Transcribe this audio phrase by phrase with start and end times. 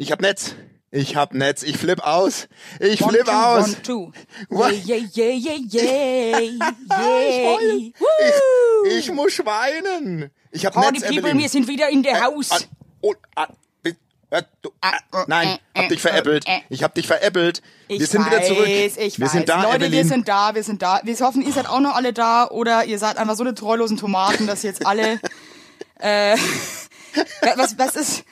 [0.00, 0.54] Ich hab Netz.
[0.92, 1.64] Ich hab Netz.
[1.64, 2.48] Ich flipp aus.
[2.78, 3.64] Ich One, flipp two, aus.
[3.66, 4.12] One, two.
[4.48, 4.72] What?
[4.86, 6.58] Yeah, yeah, yeah, yeah, yeah.
[7.98, 8.86] Woo.
[8.86, 10.30] Ich, ich muss weinen.
[10.52, 11.38] Ich hab Party Netz, people, Evelyn.
[11.40, 12.68] wir sind wieder in der Haus.
[13.00, 13.12] Oh,
[14.62, 14.70] du,
[15.26, 16.44] nein, hab dich veräppelt.
[16.68, 17.60] Ich hab dich veräppelt.
[17.88, 18.66] Wir Ich sind weiß, wieder zurück.
[18.68, 19.32] Ich wir weiß.
[19.32, 19.92] sind da, Leute, Evelyn.
[19.92, 21.00] wir sind da, wir sind da.
[21.02, 23.96] Wir hoffen, ihr seid auch noch alle da oder ihr seid einfach so eine treulosen
[23.96, 25.20] Tomaten, dass jetzt alle.
[25.98, 26.36] äh,
[27.56, 28.24] was, was ist.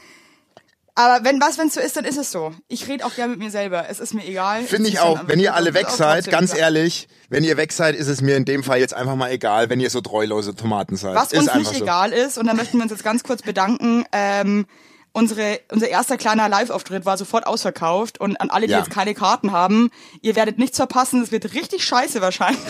[0.99, 2.55] Aber wenn was, wenn es so ist, dann ist es so.
[2.69, 3.85] Ich rede auch gerne mit mir selber.
[3.91, 4.63] Es ist mir egal.
[4.63, 5.21] Finde ich auch.
[5.29, 6.63] Wenn ihr alle weg seid, ganz klar.
[6.63, 9.69] ehrlich, wenn ihr weg seid, ist es mir in dem Fall jetzt einfach mal egal,
[9.69, 11.15] wenn ihr so treulose Tomaten seid.
[11.15, 11.85] Was ist uns nicht so.
[11.85, 14.65] egal ist, und da möchten wir uns jetzt ganz kurz bedanken, ähm,
[15.13, 18.79] unsere, unser erster kleiner Live-Auftritt war sofort ausverkauft und an alle, die Ja.
[18.79, 19.91] jetzt keine Karten haben,
[20.23, 22.61] ihr werdet nichts verpassen, es wird richtig scheiße wahrscheinlich.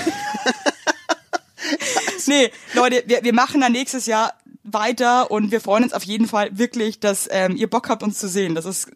[2.26, 4.32] nee, Leute, wir, wir machen dann nächstes Jahr
[4.72, 8.18] weiter und wir freuen uns auf jeden Fall wirklich, dass ähm, ihr Bock habt, uns
[8.18, 8.54] zu sehen.
[8.54, 8.88] Das ist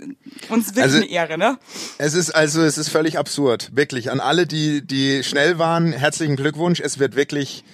[0.49, 1.59] uns wirklich Also- eine Ehre, ne?
[1.99, 3.71] Es ist also, es ist völlig absurd.
[3.75, 4.11] Wirklich.
[4.11, 6.81] An alle, die, die schnell waren, herzlichen Glückwunsch.
[6.81, 7.65] Es wird wirklich,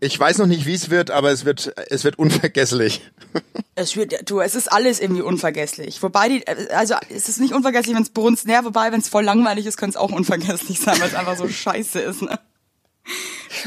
[0.00, 3.00] ich weiß noch nicht, wie es wird, aber es wird, es wird unvergesslich.
[3.78, 6.02] Es wird, du, es ist alles irgendwie unvergesslich.
[6.02, 9.22] Wobei die, also es ist nicht unvergesslich, wenn es brunst, näher, wobei, wenn es voll
[9.22, 12.22] langweilig ist, könnte es auch unvergesslich sein, weil es einfach so scheiße ist.
[12.22, 12.38] Ne?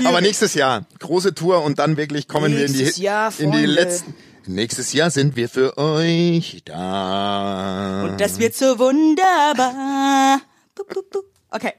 [0.05, 3.51] Aber nächstes Jahr, große Tour und dann wirklich kommen Nächstes wir in die, Jahr, in
[3.51, 4.13] die letzten.
[4.45, 8.03] Nächstes Jahr sind wir für euch da.
[8.03, 10.41] Und das wird so wunderbar.
[11.51, 11.73] Okay,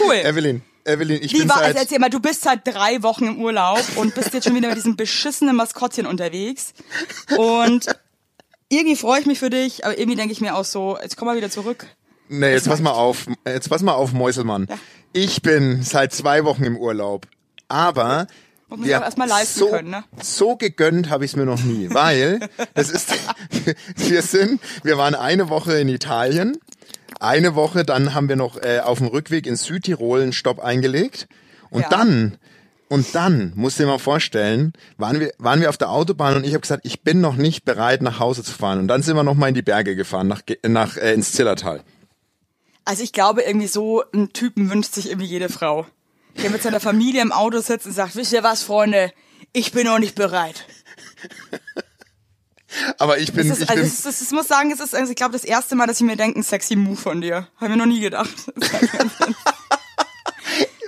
[0.00, 0.14] cool.
[0.14, 3.26] Evelyn, Evelyn, ich Wie bin war, seit, also erzähl mal, du bist seit drei Wochen
[3.26, 6.72] im Urlaub und bist jetzt schon wieder mit diesem beschissenen Maskottchen unterwegs.
[7.36, 7.86] Und
[8.68, 11.26] irgendwie freue ich mich für dich, aber irgendwie denke ich mir auch so, jetzt komm
[11.26, 11.86] mal wieder zurück.
[12.28, 14.66] Nee, jetzt pass mal auf, jetzt pass mal auf, Mäuselmann.
[14.68, 14.78] Ja.
[15.12, 17.26] Ich bin seit zwei Wochen im Urlaub,
[17.68, 18.26] aber
[18.68, 20.04] Muss man auch erstmal leisten so, können, ne?
[20.22, 22.40] so gegönnt habe ich es mir noch nie, weil
[22.74, 23.12] es ist,
[23.96, 26.56] wir sind, wir waren eine Woche in Italien,
[27.20, 31.28] eine Woche, dann haben wir noch äh, auf dem Rückweg in Südtirol einen Stopp eingelegt
[31.70, 31.88] und Ja.
[31.90, 32.38] dann
[32.88, 36.44] und dann, musst du dir mal vorstellen, waren wir, waren wir auf der Autobahn und
[36.44, 38.80] ich habe gesagt, ich bin noch nicht bereit, nach Hause zu fahren.
[38.80, 41.80] Und dann sind wir noch mal in die Berge gefahren, nach, nach äh, ins Zillertal.
[42.84, 45.86] Also ich glaube, irgendwie so einen Typen wünscht sich irgendwie jede Frau.
[46.42, 49.12] Der mit seiner Familie im Auto sitzt und sagt, wisst ihr was, Freunde,
[49.52, 50.64] ich bin noch nicht bereit.
[52.98, 54.94] Aber ich bin, Das, ist, ich also bin, das, ist, das muss sagen, es ist,
[54.94, 57.48] also ich glaube, das erste Mal, dass ich mir denke, ein sexy Move von dir.
[57.56, 58.32] Habe mir noch nie gedacht.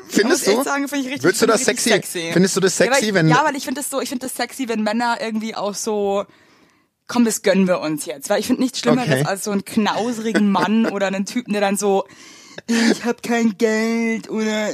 [0.09, 0.63] findest du?
[0.63, 1.91] sagen, finde ich richtig- Würdest du das sexy?
[1.91, 2.31] sexy.
[2.33, 3.29] Findest du das Ja, weil sexy, wenn?
[3.29, 6.25] ja, weil ich finde das so, ich finde das sexy, wenn Männer irgendwie auch so,
[7.07, 8.31] komm, das gönnen wir uns jetzt.
[8.31, 9.25] Weil ich finde nichts Schlimmeres Okay.
[9.25, 12.05] als so einen knausrigen Mann oder einen Typen, der dann so,
[12.67, 14.69] ich hab kein Geld oder,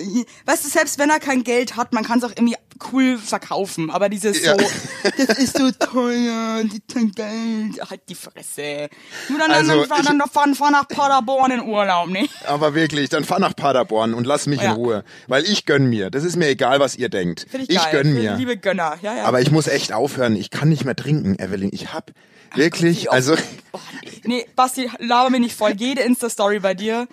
[0.46, 2.56] weißt du, selbst wenn er kein Geld hat, man kann es auch irgendwie
[2.92, 4.52] cool verkaufen, aber dieses Ja.
[4.58, 4.66] so,
[5.26, 6.80] das ist so teuer, die
[7.14, 8.88] Geld, halt die Fresse.
[9.28, 12.28] Nur dann, Also, dann, dann, ich- dann, dann fahren, fahren nach Paderborn in Urlaub, ne?
[12.46, 14.70] aber wirklich, dann fahr nach Paderborn und lass mich Ja.
[14.70, 16.10] in Ruhe, weil ich gönn mir.
[16.10, 17.46] Das ist mir egal, was ihr denkt.
[17.50, 17.88] Finde ich, geil.
[17.92, 18.36] gönn mir.
[18.36, 19.24] Liebe Gönner, ja, ja.
[19.24, 20.36] Aber ich muss echt aufhören.
[20.36, 21.70] Ich kann nicht mehr trinken, Evelyn.
[21.72, 22.10] Ich hab
[22.54, 23.34] wirklich, wie also
[23.72, 24.10] Oh, nee.
[24.24, 25.72] nee, Basti, laber mir nicht voll.
[25.76, 27.06] Jede Insta-Story bei dir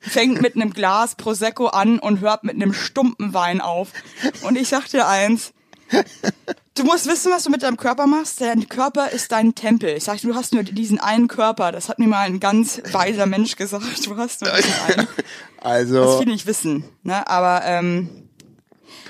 [0.00, 3.92] fängt mit einem Glas Prosecco an und hört mit einem stumpen Wein auf.
[4.42, 5.52] Und ich sag dir eins,
[6.74, 8.40] du musst wissen, was du mit deinem Körper machst.
[8.40, 9.96] Dein Körper ist dein Tempel.
[9.96, 11.72] Ich sag, du hast nur diesen einen Körper.
[11.72, 14.06] Das hat mir mal ein ganz weiser Mensch gesagt.
[14.06, 15.08] Du hast nur diesen einen.
[15.60, 16.84] Das also viele nicht wissen.
[17.02, 17.26] Ne?
[17.28, 18.27] Aber ähm,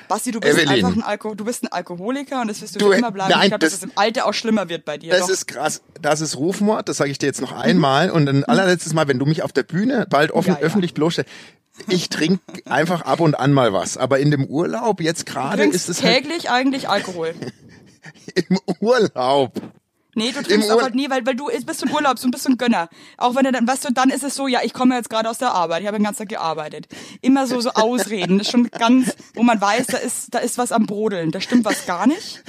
[0.08, 0.68] Basti, du bist Evelyn.
[0.84, 3.30] einfach ein Alko du bist ein Alkoholiker und das wirst du, Du, für immer bleiben.
[3.30, 5.10] nein, ich glaube, dass das- es im Alter auch schlimmer wird bei dir.
[5.12, 5.28] das Doch.
[5.30, 5.82] ist krass.
[6.00, 6.88] Das ist Rufmord.
[6.88, 9.52] Das sage ich dir jetzt noch einmal und ein allerletztes Mal, wenn du mich auf
[9.52, 10.60] der Bühne bald offen Ja, ja.
[10.60, 11.30] öffentlich bloßstellst.
[11.88, 15.88] Ich trinke einfach ab und an mal was, aber in dem Urlaub jetzt gerade ist
[15.88, 17.34] es halt täglich eigentlich Alkohol.
[18.34, 19.52] im Urlaub.
[20.18, 22.42] Nee, du trinkst Im auch halt nie, weil, weil du bist ein Urlaub, du bist
[22.44, 22.88] so ein Gönner.
[23.16, 25.28] Auch wenn du dann, weißt du, dann ist es so, ja, ich komme jetzt gerade
[25.30, 26.86] aus der Arbeit, ich habe den ganzen Tag gearbeitet.
[27.22, 30.58] Immer so, so Ausreden, das ist schon ganz, wo man weiß, da ist, da ist
[30.58, 32.42] was am Brodeln, da stimmt was gar nicht.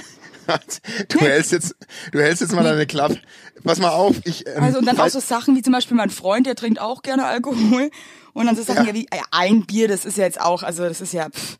[1.08, 1.76] Du hältst jetzt,
[2.12, 3.20] du hältst jetzt mal deine Klappe.
[3.62, 4.46] Pass mal auf, ich.
[4.48, 7.02] Ähm, Also, und dann auch so Sachen wie zum Beispiel mein Freund, der trinkt auch
[7.02, 7.90] gerne Alkohol.
[8.32, 10.84] Und dann so Sachen ja, wie, ja, ein Bier, das ist ja jetzt auch, also,
[10.88, 11.58] das ist ja, pff.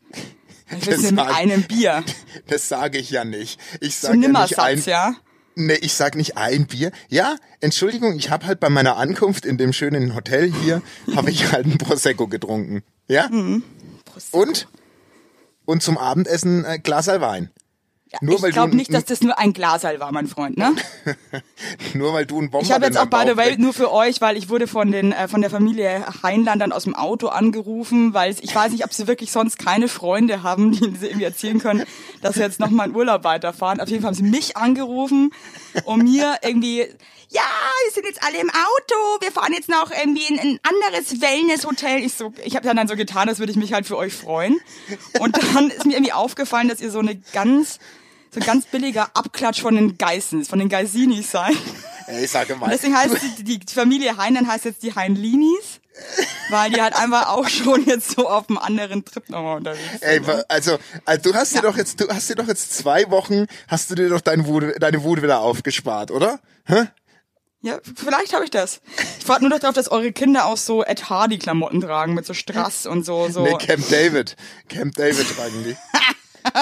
[0.77, 2.03] Ich will Das mit sag- einem Bier.
[2.47, 3.59] Das sage ich ja nicht.
[3.81, 4.81] Ich So sage ja nicht ein.
[4.85, 5.15] Ja.
[5.55, 6.91] Nee, ich sag nicht ein Bier.
[7.09, 10.81] Ja, Entschuldigung, ich habe halt bei meiner Ankunft in dem schönen Hotel hier,
[11.15, 12.83] habe ich halt ein Prosecco getrunken.
[13.07, 13.27] Ja?
[13.29, 13.63] Mhm.
[14.31, 14.67] Und?
[15.65, 17.49] Und zum Abendessen äh, Glas Wein.
[18.19, 20.75] Nur ich weil glaube du, nicht, dass das nur ein Glaserl war, mein Freund, ne?
[21.93, 24.19] nur weil du ein Bomber Ich habe jetzt auch, by the way, nur für euch,
[24.19, 28.35] weil ich wurde von den äh, von der Familie Heinlandern aus dem Auto angerufen, weil
[28.41, 31.85] ich weiß nicht, ob sie wirklich sonst keine Freunde haben, die sie irgendwie erzählen können,
[32.21, 33.79] dass sie jetzt noch mal in Urlaub weiterfahren.
[33.79, 35.31] Auf jeden Fall haben sie mich angerufen,
[35.85, 36.85] um mir irgendwie,
[37.29, 37.41] ja,
[37.85, 42.03] wir sind jetzt alle im Auto, wir fahren jetzt noch irgendwie in ein anderes Wellnesshotel.
[42.03, 44.59] Ich so, ich habe dann so getan, als würde ich mich halt für euch freuen.
[45.19, 47.79] Und dann ist mir irgendwie aufgefallen, dass ihr so eine ganz
[48.33, 51.55] so ein ganz billiger Abklatsch von den Geissens, von den Geisinis sein.
[52.07, 52.65] Ey, ich sage mal.
[52.65, 55.79] Und deswegen heißt die, die Familie Heinlein heißt jetzt die Heinlinis,
[56.49, 60.03] weil die halt einfach auch schon jetzt so auf einem anderen Trip nochmal unterwegs sind.
[60.03, 63.09] Ey, wa- also, also du hast dir doch jetzt, du hast dir doch jetzt zwei
[63.11, 66.39] Wochen, hast du dir doch deine Wut, deine Wut wieder aufgespart, oder?
[66.65, 66.85] Hä?
[67.63, 68.81] Ja, vielleicht habe ich das.
[69.19, 72.25] Ich warte nur noch darauf, dass eure Kinder auch so Ed Hardy Klamotten tragen mit
[72.25, 74.35] so Strass und so so Nee, Camp David.
[74.67, 75.75] Camp David tragen die.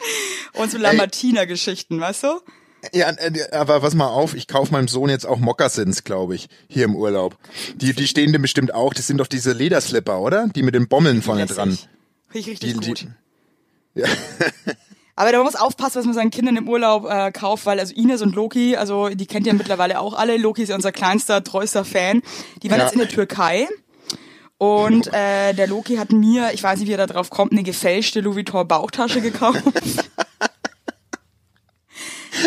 [0.54, 2.40] und so Lamartina Geschichten, weißt du?
[2.92, 6.48] Ja, äh, aber pass mal auf, ich kauf meinem Sohn jetzt auch Moccasins, glaube ich,
[6.68, 7.36] hier im Urlaub.
[7.74, 8.94] Die, die stehen dem bestimmt auch.
[8.94, 10.48] Das sind doch diese Lederslipper, oder?
[10.54, 11.76] Die mit den Bommeln vorne dran.
[12.32, 13.00] Ich richtig Die, gut.
[13.94, 14.06] die, ja.
[15.16, 18.22] Aber da muss aufpassen, was man seinen Kindern im Urlaub äh, kauft, weil also Ines
[18.22, 20.36] und Loki, also die kennt ihr mittlerweile auch alle.
[20.36, 22.22] Loki ist ja unser kleinster, treuster Fan.
[22.62, 22.84] Die waren Ja.
[22.84, 23.66] jetzt in der Türkei.
[24.58, 27.62] Und äh, der Loki hat mir, ich weiß nicht, wie er da drauf kommt, eine
[27.62, 29.62] gefälschte Louis Vuitton Bauchtasche gekauft.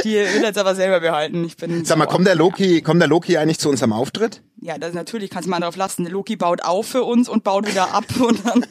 [0.04, 1.44] Die will er jetzt aber selber behalten.
[1.46, 4.42] Ich bin Sag mal, so- kommt der Loki, kommt der Loki eigentlich zu unserem Auftritt?
[4.62, 6.04] Ja, das natürlich kannst du mal drauf lassen.
[6.04, 8.66] Der Loki baut auf für uns und baut wieder ab und dann,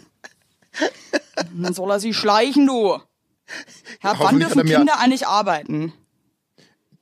[1.53, 2.99] und dann soll er sich schleichen, du.
[4.03, 5.93] Ja, wann dürfen er Kinder eigentlich arbeiten?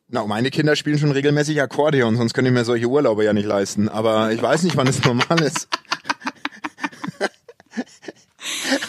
[0.09, 3.45] Na, meine Kinder spielen schon regelmäßig Akkordeon, sonst können ich mir solche Urlaube ja nicht
[3.47, 3.89] leisten.
[3.89, 5.69] Aber ich weiß nicht, wann es normal ist.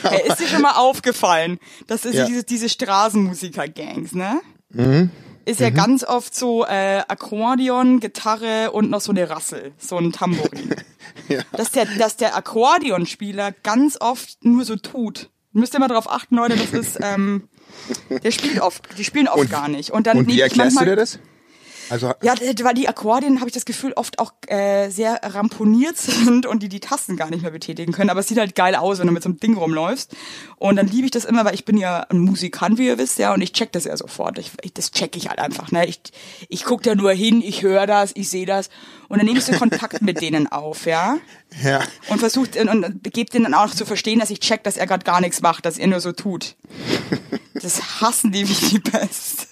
[0.04, 2.26] Hey, ist dir schon mal aufgefallen, dass es Ja.
[2.26, 4.42] diese, diese Straßenmusiker-Gangs, ne?
[4.70, 5.10] Mhm.
[5.46, 10.12] Ist ja ganz oft so äh, Akkordeon, Gitarre und noch so eine Rassel, so ein
[10.12, 10.76] Tambourin.
[11.28, 11.42] Ja.
[11.52, 15.30] Dass der, dass der Akkordeonspieler ganz oft nur so tut.
[15.54, 17.50] Müsst ihr mal drauf achten, Leute, das ist, ähm,
[18.24, 19.92] der spielt oft, die spielen oft Und- gar nicht.
[19.92, 21.20] Und dann Und wie erklärst du manchmal, dir das?
[21.90, 26.46] Also, Ja, weil die Akkordeon, habe ich das Gefühl, oft auch äh, sehr ramponiert sind
[26.46, 28.10] und die die Tasten gar nicht mehr betätigen können.
[28.10, 30.16] Aber es sieht halt geil aus, wenn du mit so einem Ding rumläufst.
[30.58, 33.20] Und dann liebe ich das immer, weil ich bin ja ein Musikant, wie ihr wisst,
[33.20, 34.38] ja, und ich check das ja sofort.
[34.38, 35.72] Ich, ich, das check ich halt einfach.
[35.72, 35.86] Ne?
[35.86, 36.02] Ich,
[36.48, 38.70] ich guck da nur hin, ich höre das, ich sehe das.
[39.08, 41.18] Und dann nehme ich so Kontakt mit denen auf, ja.
[41.64, 41.82] ja.
[42.10, 44.88] Und versucht und, und gebt denen dann auch zu verstehen, dass ich check, dass er
[44.88, 46.56] gerade gar nichts macht, dass er nur so tut.
[47.62, 49.48] Das hassen die wie die Pest.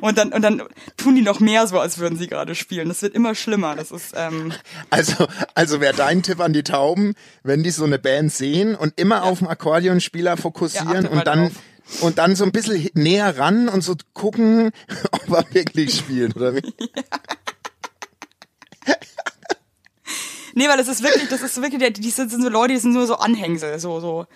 [0.00, 0.62] Und dann, und dann
[0.96, 2.88] tun die noch mehr so, als würden sie gerade spielen.
[2.88, 3.76] Das wird immer schlimmer.
[3.76, 4.52] Das ist, ähm,
[4.90, 8.98] Also, also wäre dein Tipp an die Tauben, wenn die so eine Band sehen und
[8.98, 11.52] immer auf den Akkordeonspieler Ja, fokussieren mal und dann drauf.
[12.02, 14.70] und dann so ein bisschen näher ran und so gucken,
[15.12, 16.62] ob er wirklich spielt oder wie?
[20.54, 23.06] nee, weil das ist wirklich, das ist wirklich, die sind, so Leute, die sind nur
[23.06, 24.26] so Anhängsel, so, so,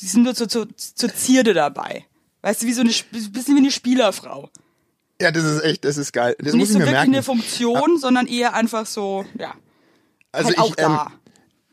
[0.00, 2.04] die sind nur zur, zur, zur Zierde dabei.
[2.42, 4.48] Weißt du, wie so eine, bisschen wie eine Spielerfrau.
[5.20, 6.36] Ja, das ist echt, das ist geil.
[6.38, 7.14] Das Nicht muss ich so mir wirklich merken.
[7.14, 9.54] eine Funktion, sondern eher einfach so, ja,
[10.32, 11.12] Also halt auch ich, ähm, da.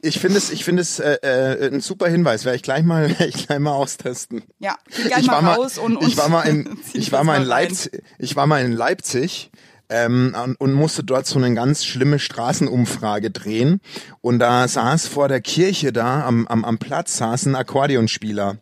[0.01, 2.45] ich finde es, ich finde es äh, äh, ein super Hinweis.
[2.45, 4.43] Werde ich gleich mal, werde ich gleich mal austesten.
[4.59, 7.11] Ja, geh gleich ich mal war mal, raus und, und ich war mal in, ich
[7.11, 7.43] war mal in.
[7.47, 9.51] Leipzig, ich war mal in Leipzig
[9.89, 13.81] ähm, und, musste dort so eine ganz schlimme Straßenumfrage drehen.
[14.21, 18.57] Und da saß vor der Kirche da am, am, am Platz saß ein Akkordeonspieler,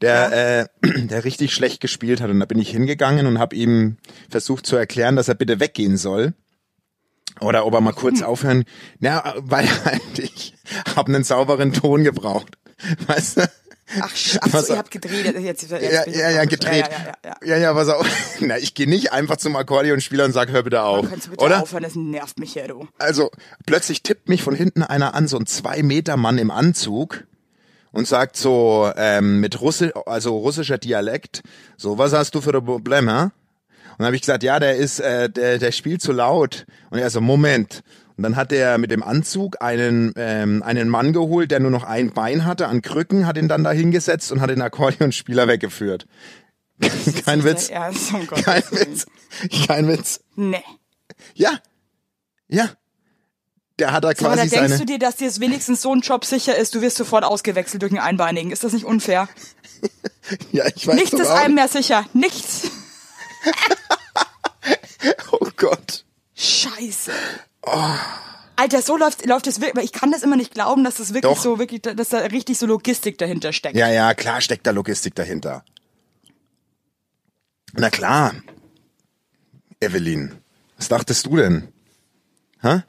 [0.00, 0.66] der, äh,
[1.06, 2.30] der richtig schlecht gespielt hat.
[2.30, 3.96] Und da bin ich hingegangen und habe ihm
[4.30, 6.34] versucht zu erklären, dass er bitte weggehen soll.
[7.40, 8.64] Oder ob er mal kurz aufhören.
[8.98, 10.54] Na, weil halt ich
[10.96, 12.56] habe einen sauberen Ton gebraucht.
[13.06, 13.50] Weißt du?
[14.00, 15.38] Ach, ach Was- so, ihr habt gedreht.
[15.40, 16.86] Jetzt, jetzt, Ja, ja, ja, gedreht.
[16.90, 17.46] Ja, ja, ja, ja.
[17.46, 18.06] Ja, ja, pass auf.
[18.40, 21.08] Na, ich gehe nicht einfach zum Akkordeonspieler und sag, hör bitte auf.
[21.08, 21.62] Kannst du bitte Oder?
[21.62, 22.86] aufhören, das nervt mich ja, du.
[22.98, 23.30] Also,
[23.66, 27.24] plötzlich tippt mich von hinten einer an, so ein zwei Meter Mann im Anzug
[27.92, 31.42] und sagt so ähm, mit Russi also russischer Dialekt,
[31.76, 33.22] so, was hast du für ein Problem, hä?
[33.98, 36.66] Und dann habe ich gesagt, ja, der ist, äh, der, der spielt zu laut.
[36.90, 37.82] Und er so, Moment.
[38.18, 41.84] Und dann hat er mit dem Anzug einen, ähm, einen Mann geholt, der nur noch
[41.84, 46.08] ein Bein hatte, an Krücken, hat ihn dann da hingesetzt und hat den Akkordeonspieler weggeführt.
[47.24, 47.68] Kein Witz.
[47.92, 48.62] So um Kein.
[48.72, 49.06] Witz.
[49.68, 50.20] Kein Witz.
[50.34, 50.64] Nee.
[51.34, 51.60] Ja.
[52.48, 52.70] Ja.
[53.78, 54.78] Der hat da Aber da quasi denkst seine.
[54.78, 57.92] du dir, dass dir wenigstens so ein Job sicher ist, du wirst sofort ausgewechselt durch
[57.92, 58.50] einen Einbeinigen.
[58.50, 59.28] Ist das nicht unfair?
[60.52, 62.04] Ja, ich weiß Nichts ist einem mehr sicher.
[62.12, 62.70] Nichts.
[65.30, 66.04] Oh Gott.
[66.34, 67.12] Scheiße.
[68.56, 69.84] Alter, so läuft, läuft es wirklich.
[69.84, 71.40] Ich kann das immer nicht glauben, dass das wirklich Doch.
[71.40, 73.76] so, wirklich, dass da richtig so Logistik dahinter steckt.
[73.76, 75.64] Ja, ja, klar steckt da Logistik dahinter.
[77.72, 78.34] Na klar.
[79.80, 80.38] Evelyn,
[80.76, 81.68] was dachtest du denn?
[82.60, 82.82] Hä?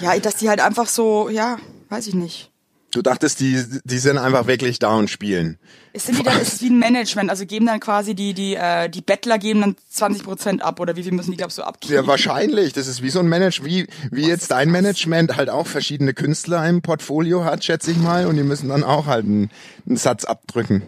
[0.00, 2.49] Ja, dass die halt einfach so, ja, weiß ich nicht.
[2.92, 5.58] Du dachtest, die, die sind einfach wirklich da und spielen.
[5.92, 8.88] Es sind wieder, es ist wie ein Management, also geben dann quasi die, die, äh,
[8.88, 11.94] die Bettler geben dann 20 Prozent ab oder wie viel müssen die, glaubst du, abgeben?
[11.94, 12.72] Ja, wahrscheinlich.
[12.72, 16.68] Das ist wie so ein Management, wie, wie jetzt dein Management halt auch verschiedene Künstler
[16.68, 19.50] im Portfolio hat, schätze ich mal, und die müssen dann auch halt einen,
[19.86, 20.82] einen Satz abdrücken.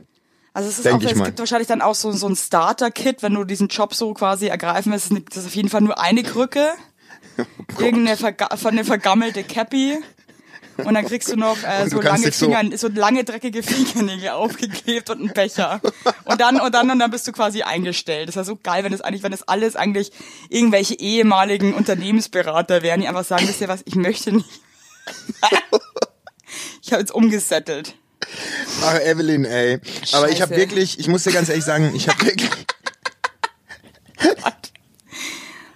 [0.54, 3.34] Also es ist Denk auch, es gibt wahrscheinlich dann auch so, so ein Starter-Kit, wenn
[3.34, 6.68] du diesen Job so quasi ergreifen willst, das ist auf jeden Fall nur eine Krücke,
[7.38, 9.98] Oh irgendeine verga vergammelte Cappy
[10.84, 13.24] und dann kriegst du noch äh, du so kannst lange dich so- Finger, so lange
[13.24, 15.80] dreckige Fingernägel aufgeklebt und einen Becher.
[16.24, 18.28] Und dann und dann und dann bist du quasi eingestellt.
[18.28, 20.12] Das ist ja so geil, wenn das eigentlich, wenn das alles eigentlich
[20.48, 24.48] irgendwelche ehemaligen Unternehmensberater wären, die einfach sagen, wisst ihr was, ich möchte nicht.
[26.82, 27.94] ich habe jetzt umgesettelt.
[28.84, 29.80] Ach, Evelyn, ey.
[30.12, 30.56] Aber ich habe Scheiße.
[30.56, 32.50] wirklich, ich muss dir ganz ehrlich sagen, ich habe wirklich,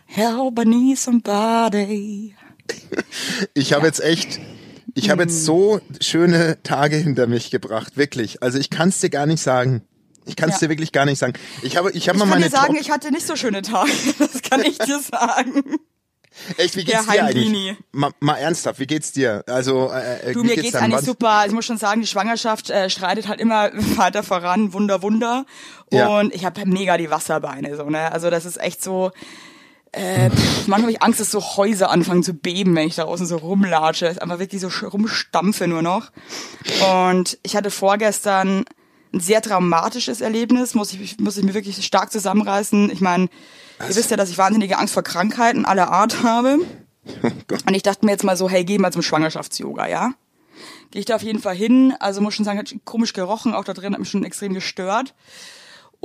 [0.06, 2.34] Help, I need somebody.
[3.54, 4.38] ich habe jetzt echt,
[4.96, 8.42] ich habe jetzt so schöne Tage hinter mich gebracht, wirklich.
[8.42, 9.82] Also ich kann es dir gar nicht sagen.
[10.24, 10.66] Ich kann es Ja.
[10.66, 11.34] dir wirklich gar nicht sagen.
[11.62, 13.36] Ich habe, ich habe Ich mal kann meine dir sagen, Top- ich hatte nicht so
[13.36, 13.90] schöne Tage.
[14.18, 15.62] Das kann ich dir sagen.
[16.58, 17.76] Echt, wie geht's dir eigentlich?
[17.92, 19.42] Mal, mal ernsthaft, wie geht's dir?
[19.46, 21.44] Also, äh, äh, Du, mir geht's geht's eigentlich super.
[21.46, 24.72] Ich muss schon sagen, die Schwangerschaft äh, schreitet halt immer weiter voran.
[24.74, 25.46] Wunder, Wunder.
[25.90, 26.08] Ja.
[26.18, 27.74] Und ich habe mega die Wasserbeine.
[27.76, 28.12] so ne.
[28.12, 29.12] Also das ist echt so...
[29.92, 33.04] Äh, pff, manchmal habe ich Angst, dass so Häuser anfangen zu beben, wenn ich da
[33.04, 34.06] außen so rumlatsche.
[34.06, 36.10] Ist einfach wirklich so rumstampfe nur noch.
[37.08, 38.64] Und ich hatte vorgestern
[39.12, 42.90] ein sehr traumatisches Erlebnis, muss ich, muss ich mir wirklich stark zusammenreißen.
[42.90, 43.28] Ich meine,
[43.80, 46.58] ihr wisst ja, dass ich wahnsinnige Angst vor Krankheiten aller Art habe.
[47.66, 50.12] Und ich dachte mir jetzt mal so, hey, geh mal zum Schwangerschafts-Yoga, ja?
[50.90, 51.94] Gehe ich da auf jeden Fall hin.
[52.00, 55.14] Also muss schon sagen, hat komisch gerochen, auch da drin hat mich schon extrem gestört.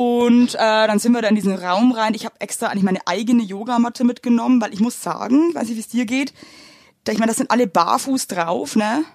[0.01, 2.15] Und äh, dann sind wir da in diesen Raum rein.
[2.15, 5.81] Ich habe extra eigentlich meine eigene Yogamatte mitgenommen, weil ich muss sagen, weiß nicht, wie
[5.81, 6.33] es dir geht,
[7.03, 9.05] da, ich meine, das sind alle barfuß drauf, ne?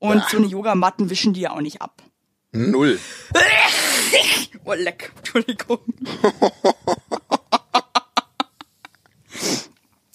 [0.00, 2.02] Und so eine Yogamatten wischen die ja auch nicht ab.
[2.50, 2.98] Null.
[4.64, 5.12] Oh, leck.
[5.16, 5.78] Entschuldigung.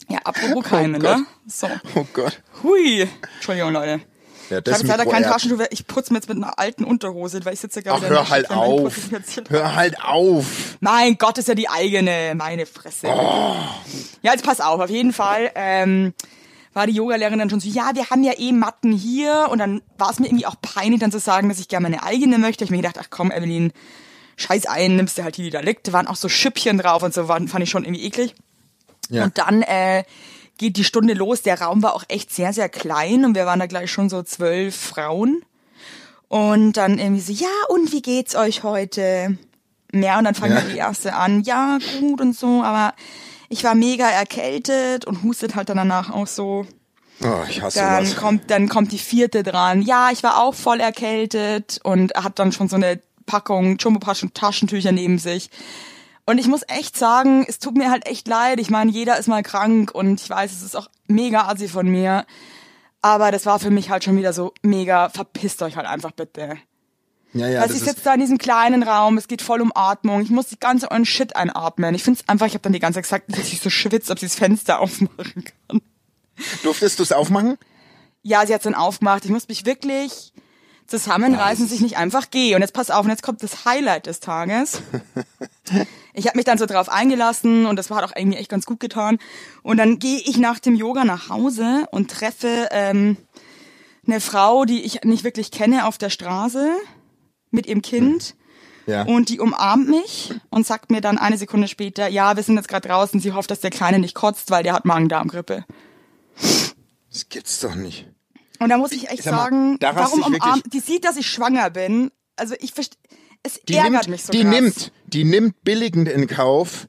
[0.10, 1.18] ja, apropos Keime, Gott.
[1.18, 1.26] ne?
[1.48, 1.68] So.
[1.96, 2.44] Oh Gott.
[2.62, 3.08] Hui.
[3.36, 4.02] Entschuldigung, Leute.
[4.50, 5.34] Ja, Ich habe jetzt leider Mikro kein erbt.
[5.34, 5.66] Taschentuch.
[5.72, 8.50] Ich putze mir jetzt mit einer alten Unterhose, weil ich sitze gerade Ach, hör halt
[8.52, 8.96] auf.
[9.50, 10.46] Hör halt auf.
[10.80, 12.34] Mein Gott, ist ja die eigene.
[12.36, 13.08] Meine Fresse.
[13.08, 14.80] Ja, jetzt pass auf.
[14.80, 16.14] Auf jeden Fall ähm,
[16.74, 19.48] war die Yogalehrerin dann schon so, ja, wir haben ja eh Matten hier.
[19.52, 22.04] Und dann war es mir irgendwie auch peinlich, dann zu sagen, dass ich gerne meine
[22.04, 22.64] eigene möchte.
[22.64, 23.72] Ich mir gedacht, ach komm, Evelyn,
[24.36, 25.88] scheiß ein, nimmst du halt die, die da liegt.
[25.88, 28.36] Da waren auch so Schüppchen drauf und so, waren, fand ich schon irgendwie eklig.
[29.10, 29.26] Ja.
[29.26, 30.04] Und dann äh,
[30.58, 31.42] geht die Stunde los.
[31.42, 34.24] Der Raum war auch echt sehr, sehr klein und wir waren da gleich schon so
[34.24, 35.44] zwölf Frauen.
[36.28, 39.38] Und dann irgendwie so, ja, und wie geht's euch heute?
[39.94, 40.62] Ja, und dann fangen Ja.
[40.62, 42.94] die erste an, ja, gut und so, aber
[43.50, 46.66] ich war mega erkältet und hustet halt dann danach auch so.
[47.24, 48.20] Oh, ich hasse Dann sowas.
[48.20, 49.84] kommt, dann kommt die vierte dran.
[49.84, 55.20] Ja, ich war auch voll erkältet und hat dann schon so eine Packung Jumbo-Taschentücher neben
[55.20, 55.50] sich.
[56.26, 58.60] Und ich muss echt sagen, es tut mir halt echt leid.
[58.60, 61.88] Ich meine, jeder ist mal krank und ich weiß, es ist auch mega assi von
[61.88, 62.26] mir.
[63.02, 66.58] Aber das war für mich halt schon wieder so mega, verpisst euch halt einfach bitte.
[67.34, 70.22] Ja, ja, das ich sitze da in diesem kleinen Raum, es geht voll um Atmung.
[70.22, 71.96] Ich muss die ganze euren Shit einatmen.
[71.96, 74.20] Ich find's einfach, ich habe dann die ganze Zeit gesagt, dass ich so schwitze, ob
[74.20, 75.82] sie das Fenster aufmachen kann.
[76.62, 77.58] durftest du es aufmachen?
[78.22, 79.26] Ja, sie hat's dann aufgemacht.
[79.26, 80.32] Ich muss mich wirklich
[80.88, 82.56] zusammenreißen, dass ich nicht einfach gehe.
[82.56, 84.82] Und jetzt pass auf, und jetzt kommt das Highlight des Tages.
[86.16, 88.80] Ich habe mich dann so drauf eingelassen und das hat auch irgendwie echt ganz gut
[88.80, 89.18] getan.
[89.64, 93.18] Und dann gehe ich nach dem Yoga nach Hause und treffe ähm,
[94.06, 96.70] eine Frau, die ich nicht wirklich kenne, auf der Straße
[97.50, 98.36] mit ihrem Kind.
[98.86, 99.04] Ja.
[99.04, 102.68] Und die umarmt mich und sagt mir dann eine Sekunde später, ja, wir sind jetzt
[102.68, 105.66] gerade draußen, sie hofft, dass der Kleine nicht kotzt, weil der hat Magen-Darm-Grippe.
[107.10, 108.08] Das gibt's doch nicht.
[108.64, 111.28] Und da muss ich echt mal, sagen, raste warum ich umarmt, die sieht, dass ich
[111.28, 112.12] schwanger bin.
[112.36, 112.98] Also ich verstehe,
[113.44, 114.52] es Die ärgert nimmt, mich so die krass.
[114.52, 116.88] nimmt, die nimmt billigend in Kauf,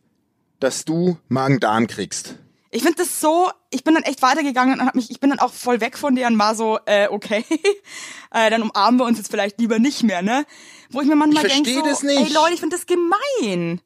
[0.61, 2.37] dass du Magen-Darm kriegst.
[2.71, 5.39] Ich finde das so, ich bin dann echt weitergegangen und hab mich, ich bin dann
[5.39, 7.45] auch voll weg von der und war so, äh, okay,
[8.33, 10.45] äh, dann umarmen wir uns jetzt vielleicht lieber nicht mehr, ne?
[10.91, 13.81] Wo ich mir manchmal Ich denke, so, ey Leute, ich finde das gemein.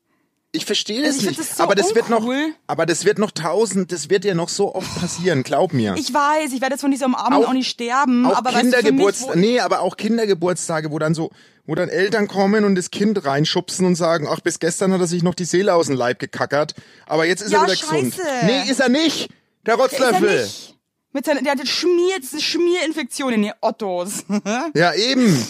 [0.50, 1.50] Ich verstehe das Also find nicht.
[1.50, 2.54] das so aber das wird noch, uncool.
[2.66, 5.94] aber das wird noch tausend, das wird dir noch so oft passieren, glaub mir.
[5.98, 9.38] Ich weiß, ich werde jetzt von dieser Umarmung auch, Auch- nicht sterben, auch aber Kindergeburtstage,
[9.38, 11.30] nee, aber auch Kindergeburtstage, wo dann so,
[11.66, 15.06] wo dann Eltern kommen und das Kind reinschubsen und sagen, ach, bis gestern hat er
[15.06, 16.74] sich noch die Seele aus dem Leib gekackert,
[17.06, 18.14] aber jetzt ist Ja, er wieder gesund.
[18.14, 18.46] scheiße.
[18.46, 19.28] Nee, ist er nicht.
[19.66, 20.42] Der ist er Rotzlöffel.
[20.44, 20.74] nicht.
[21.12, 24.24] Mit seiner, der hat Schmier, Schmierinfektionen, ihr Ottos.
[24.74, 25.46] Ja, eben.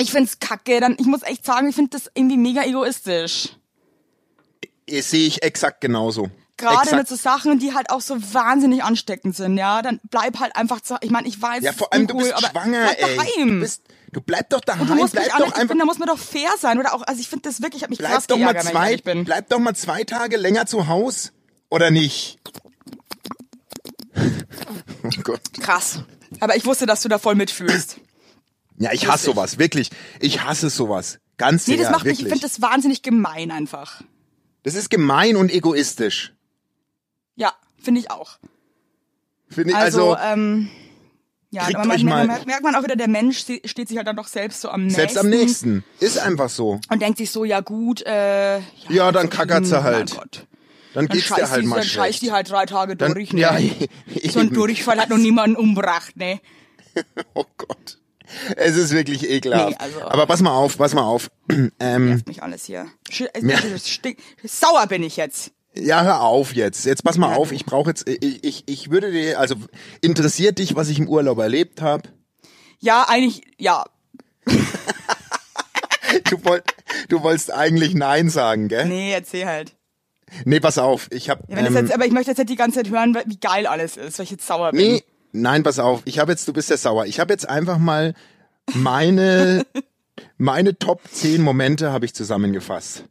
[0.00, 0.80] Ich find's kacke.
[0.80, 3.50] Dann, ich muss echt sagen, ich find das irgendwie mega egoistisch.
[4.88, 6.30] Eh, Sehe ich exakt genauso.
[6.56, 6.96] Gerade exakt.
[6.96, 9.80] mit so Sachen, die halt auch so wahnsinnig ansteckend sind, ja.
[9.80, 10.96] Dann bleib halt einfach zu.
[11.02, 11.62] Ich meine, ich weiß.
[11.62, 13.16] Ja, vor allem du uncool, bist aber schwanger, bleib ey.
[13.16, 13.48] Daheim.
[13.48, 15.78] Du, bist, du bleib doch daheim, und du musst bleib mich doch ich einfach, bin,
[15.78, 17.90] da muss man doch fair sein, oder auch, also ich finde das wirklich, ich habe
[17.90, 19.24] mich krass bleib doch mal geärgert, wenn ich zwei, ehrlich bin.
[19.24, 21.32] bleib doch mal zwei Tage länger zu Haus.
[21.70, 22.38] Oder nicht?
[25.04, 25.40] Oh Gott.
[25.60, 26.00] Krass.
[26.40, 27.98] Aber ich wusste, dass du da voll mitfühlst.
[28.78, 29.90] Ja, ich hasse sowas, wirklich.
[30.20, 31.18] Ich hasse sowas.
[31.36, 32.26] Ganz Nee, das macht mich, wirklich.
[32.26, 34.02] ich finde das wahnsinnig gemein einfach.
[34.68, 36.34] Das ist gemein und egoistisch.
[37.36, 38.38] Ja, finde ich auch.
[39.48, 40.68] Finde ich, Also, also, ähm,
[41.50, 43.96] ja, kriegt aber man, euch mal- merkt man auch wieder, der Mensch ste- steht sich
[43.96, 44.96] halt dann doch selbst so am nächsten.
[45.00, 45.84] selbst am nächsten.
[46.00, 46.80] Ist einfach so.
[46.90, 50.10] Und denkt sich so, ja gut, äh, ja, Ja, dann so kackert sie schlimm, halt.
[50.14, 50.46] Gott.
[50.94, 52.22] Dann Dann geht's dir scheißt halt mal dann scheißt schlecht.
[52.22, 53.40] die halt drei Tage Dann, durch, ne?
[53.40, 53.56] ja,
[54.30, 54.50] so ein.
[54.52, 56.40] Durchfall hat noch niemanden umgebracht, ne?
[57.34, 57.98] Oh Gott.
[58.56, 59.70] Es ist wirklich ekelhaft.
[59.70, 61.30] Nee, also- Aber pass mal auf, pass mal auf.
[61.80, 62.86] Ähm, Mich alles hier.
[63.10, 63.56] Sch Ja.
[63.84, 65.52] stink, sauer bin ich jetzt.
[65.74, 66.84] ja, hör auf jetzt.
[66.84, 67.52] Jetzt pass mal Ja, auf.
[67.52, 69.54] Ich brauche jetzt, ich, ich, ich würde dir, also
[70.00, 72.08] interessiert dich, was ich im Urlaub erlebt habe?
[72.80, 73.84] Ja, eigentlich, ja.
[76.30, 76.64] Du, wollt,
[77.08, 78.86] du wolltest eigentlich Nein sagen, gell?
[78.86, 79.74] Nee, erzähl halt.
[80.44, 81.08] Nee, pass auf.
[81.10, 81.42] Ich habe.
[81.48, 83.96] Ja, ähm, jetzt, aber ich möchte jetzt nicht die ganze Zeit hören, wie geil alles
[83.96, 84.80] ist, weil ich jetzt sauer bin.
[84.94, 86.02] Nee, nein, pass auf.
[86.04, 87.06] Ich habe jetzt, du bist ja sauer.
[87.06, 88.14] Ich habe jetzt einfach mal
[88.74, 89.66] meine,
[90.38, 93.04] meine Top 10 Momente habe ich zusammengefasst.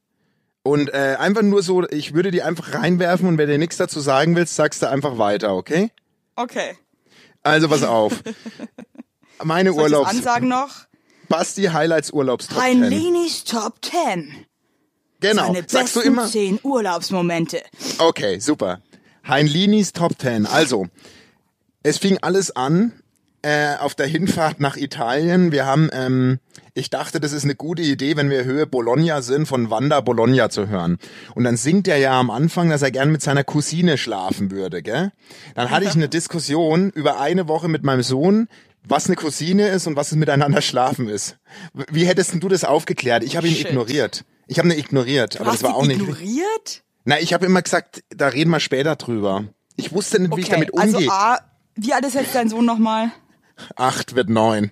[0.63, 4.01] Und äh, einfach nur so, ich würde die einfach reinwerfen und wenn du nichts dazu
[4.01, 5.91] sagen willst, sagst du einfach weiter, okay?
[6.35, 6.77] Okay.
[7.41, 8.21] Also pass auf.
[9.43, 10.09] Meine Soll Urlaubs...
[10.09, 10.87] ansagen noch?
[11.29, 12.83] Basti Highlights Urlaubs Top 10.
[12.83, 14.45] Heinlinis Top 10.
[15.19, 15.47] Genau.
[15.47, 16.27] Seine Sagst du immer?
[16.27, 17.61] 10 Urlaubsmomente.
[17.97, 18.81] Okay, super.
[19.27, 20.45] Heinlinis Top 10.
[20.45, 20.87] Also,
[21.87, 22.91] es fing alles an
[23.43, 25.51] äh, auf der Hinfahrt nach Italien.
[25.53, 26.39] Wir haben, ähm,
[26.73, 30.49] ich dachte, das ist eine gute Idee, wenn wir Höhe Bologna sind, von Wanda Bologna
[30.49, 30.97] zu hören.
[31.33, 34.81] Und dann singt er ja am Anfang, dass er gern mit seiner Cousine schlafen würde,
[34.81, 35.11] gell?
[35.55, 38.49] Dann hatte ich eine Diskussion über eine Woche mit meinem Sohn,
[38.83, 41.37] was eine Cousine ist und was es miteinander schlafen ist.
[41.91, 43.23] Wie hättest denn du das aufgeklärt?
[43.23, 43.67] Ich habe ihn Shit.
[43.69, 44.25] ignoriert.
[44.47, 46.01] Ich habe ihn ignoriert, Du aber hast das war auch nicht.
[46.01, 46.83] ignoriert?
[47.05, 49.45] Na, ich habe immer gesagt, da reden wir später drüber.
[49.77, 51.11] Ich wusste nicht, wie ich damit also umgehe.
[51.11, 51.37] A,
[51.77, 53.11] wie alt ist jetzt dein Sohn nochmal?
[53.75, 54.71] Acht wird neun.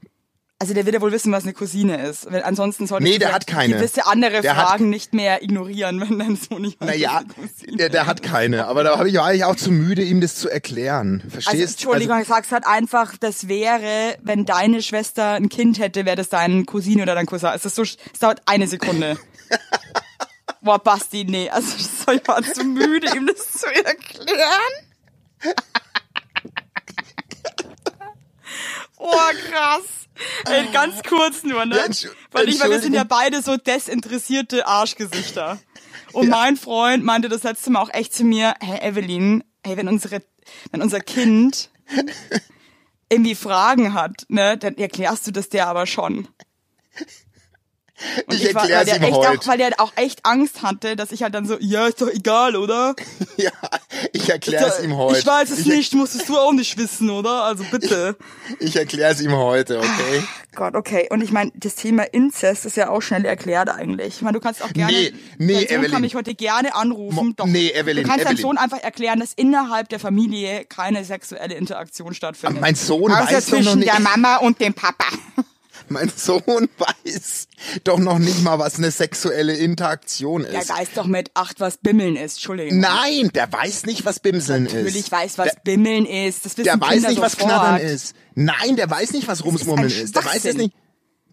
[0.58, 2.32] Also der wird ja wohl wissen, was eine Cousine ist.
[2.32, 3.76] Weil ansonsten sollte Nee, der hat keine.
[3.76, 7.34] gewisse andere Der Fragen nicht mehr ignorieren, wenn dein Sohn nicht weiß, Naja, was eine
[7.48, 8.66] Cousine der, der hat keine.
[8.68, 11.22] Aber da ich, war ich auch zu müde, ihm das zu erklären.
[11.26, 11.74] Also, Verstehst?
[11.74, 16.30] Entschuldigung, ich sag's halt einfach, das wäre, wenn deine Schwester ein Kind hätte, wäre das
[16.30, 17.50] dein Cousine oder dein Cousin.
[17.54, 19.18] Es ist so, es dauert eine Sekunde.
[20.62, 25.56] Boah, Basti, nee, also ich war zu müde, ihm das zu erklären.
[29.08, 29.84] Oh, krass.
[30.46, 31.76] Ey, ganz kurz nur, ne?
[31.76, 35.60] Ja, Weil ich, weil wir sind ja beide so desinteressierte Arschgesichter.
[36.14, 39.88] Und mein Freund meinte das letzte Mal auch echt zu mir, hey Evelyn, hey, wenn
[39.90, 40.24] unsere,
[40.72, 41.70] wenn unser Kind
[43.10, 46.28] irgendwie Fragen hat, ne, dann erklärst du das der aber schon.
[48.28, 49.40] Und Ich war- erklär's weil der ihm echt heute.
[49.40, 52.10] Auch, weil der auch echt Angst hatte, dass ich halt dann so, ja, ist doch
[52.10, 52.94] egal, oder?
[53.38, 53.52] ja,
[54.12, 55.20] ich erkläre es ihm heute.
[55.20, 57.44] Ich weiß es ich, nicht, musstest du auch nicht wissen, oder?
[57.44, 58.16] Also bitte.
[58.60, 60.24] Ich erkläre es ihm heute, okay?
[60.56, 61.08] Gott, okay.
[61.10, 64.16] Und ich meine, das Thema Inzest ist ja auch schnell erklärt eigentlich.
[64.18, 64.92] Ich meine, du kannst auch gerne.
[64.94, 65.92] Nee, nee, dein Sohn Evelyn.
[65.92, 67.16] kann mich heute gerne anrufen.
[67.28, 67.46] Mo- Doch.
[67.48, 68.42] nee, Evelyn, Du kannst deinem Evelyn.
[68.42, 72.62] Sohn einfach erklären, dass innerhalb der Familie keine sexuelle Interaktion stattfindet.
[72.62, 73.92] Mein Sohn Außer weiß doch noch zwischen nicht.
[73.92, 75.06] der Mama und dem Papa.
[75.90, 77.48] Mein Sohn weiß
[77.84, 80.70] doch noch nicht mal, was eine sexuelle Interaktion Der ist.
[80.70, 82.34] weiß doch mit acht, was Bimmeln ist.
[82.36, 82.80] Entschuldigung.
[82.80, 84.74] Nein, der weiß nicht, was Bimseln ist.
[84.74, 86.46] Natürlich weiß, was der, Bimmeln ist.
[86.46, 87.50] Das wissen der weiß Kinder nicht, was sofort.
[87.52, 88.16] Knattern ist.
[88.36, 90.16] Nein, der weiß nicht, was Rumsmummeln ist.
[90.16, 90.74] Der weiß es nicht.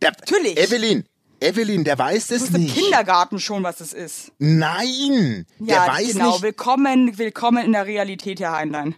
[0.03, 0.59] Der, Natürlich.
[0.59, 1.05] Evelyn,
[1.41, 2.75] Evelyn, der weiß es Du im nicht.
[2.77, 4.33] Kindergarten schon, was es ist.
[4.39, 6.33] Nein, Ja, der weiß genau.
[6.33, 6.43] nicht.
[6.43, 8.95] Willkommen, willkommen in der Realität, Herr Heinlein.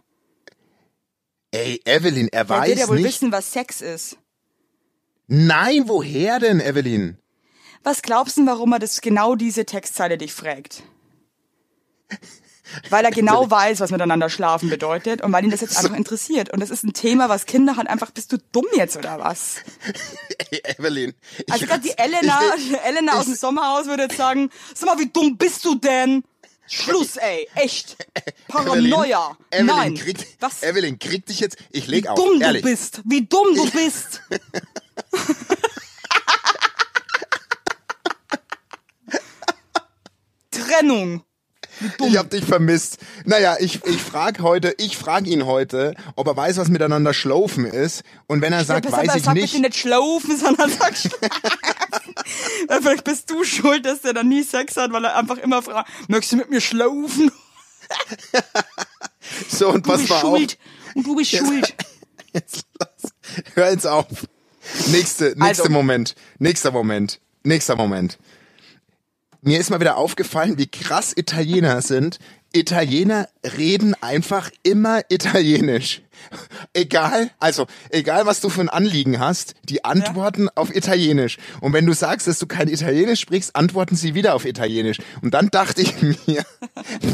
[1.53, 3.07] Ey, Evelyn, er Er wird weiß ja wohl nicht.
[3.07, 4.17] wissen, was Sex ist.
[5.27, 7.19] Nein, woher denn, Evelyn?
[7.83, 10.83] Was glaubst du, warum er das genau diese Textzeile dich fragt?
[12.91, 16.51] Weil er genau weiß, was miteinander schlafen bedeutet und weil ihn das jetzt einfach interessiert.
[16.51, 19.57] Und das ist ein Thema, was Kinder halt einfach, bist du dumm jetzt oder was?
[20.51, 21.15] Ey, Evelyn.
[21.39, 24.99] ich- Also gerade die Elena, ich- Elena aus dem Sommerhaus würde jetzt sagen, sag mal,
[24.99, 26.25] wie dumm bist du denn?
[26.67, 27.97] Schluss, ey, echt.
[28.49, 29.37] Paranoia.
[29.51, 29.95] Evelyn, Nein.
[29.97, 30.63] Krieg, was?
[30.63, 31.59] Evelyn, krieg dich jetzt.
[31.71, 32.17] Ich leg wie auf.
[32.17, 32.63] dumm ehrlich.
[32.63, 33.03] du bist.
[33.05, 34.23] Wie dumm du bist.
[40.51, 41.23] Trennung.
[42.07, 42.99] Ich hab dich vermisst.
[43.25, 47.65] Naja, ich, ich frage heute, ich frage ihn heute, ob er weiß, was miteinander schlaufen
[47.67, 48.05] ist.
[48.27, 49.51] Und wenn er sagt, Ja, weiß ich sag nicht.
[49.53, 52.15] bitte nicht schlaufen, sondern sag schlafen.
[52.81, 55.91] Vielleicht bist du schuld, dass der dann nie Sex hat, weil er einfach immer fragt,
[56.09, 57.33] möchtest du mit mir schlaufen?
[59.49, 60.21] So, und bist mal auf.
[60.21, 60.59] schuld.
[60.95, 61.75] Und du bist schuld.
[62.33, 63.13] Jetzt lass,
[63.55, 64.07] hör jetzt auf.
[64.89, 66.15] Nächste, nächster Also- Moment.
[66.39, 67.21] Nächster Moment.
[67.43, 68.19] Nächster Moment.
[69.43, 72.19] Mir ist mal wieder aufgefallen, wie krass Italiener sind.
[72.55, 76.01] Italiener reden einfach immer Italienisch.
[76.73, 81.37] Egal, also, egal was du für ein Anliegen hast, die antworten auf Italienisch.
[81.61, 84.99] Und wenn du sagst, dass du kein Italienisch sprichst, antworten sie wieder auf Italienisch.
[85.21, 86.45] Und dann dachte ich mir,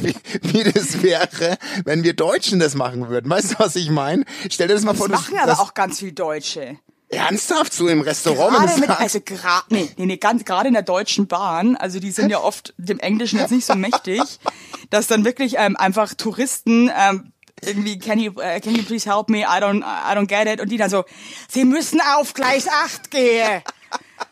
[0.03, 3.29] wie, wie das wäre, wenn wir Deutschen das machen würden.
[3.31, 4.25] Weißt du, was ich meine?
[4.51, 6.77] Stell dir das mal vor, Das machen aber das- auch ganz viel Deutsche.
[7.11, 8.57] Ernsthaft so im Restaurant.
[8.57, 12.11] Gerade mit, also gerade, nee, nee, nee, ganz, gerade in der Deutschen Bahn, also die
[12.11, 14.21] sind ja oft dem Englischen jetzt nicht so mächtig,
[14.91, 19.29] dass dann wirklich ähm, einfach Touristen ähm, irgendwie, can you, uh, can you please help
[19.29, 19.41] me?
[19.41, 20.61] I don't, I don't get it.
[20.61, 21.05] Und die dann so,
[21.49, 23.63] sie müssen auf Gleis 8 gehen.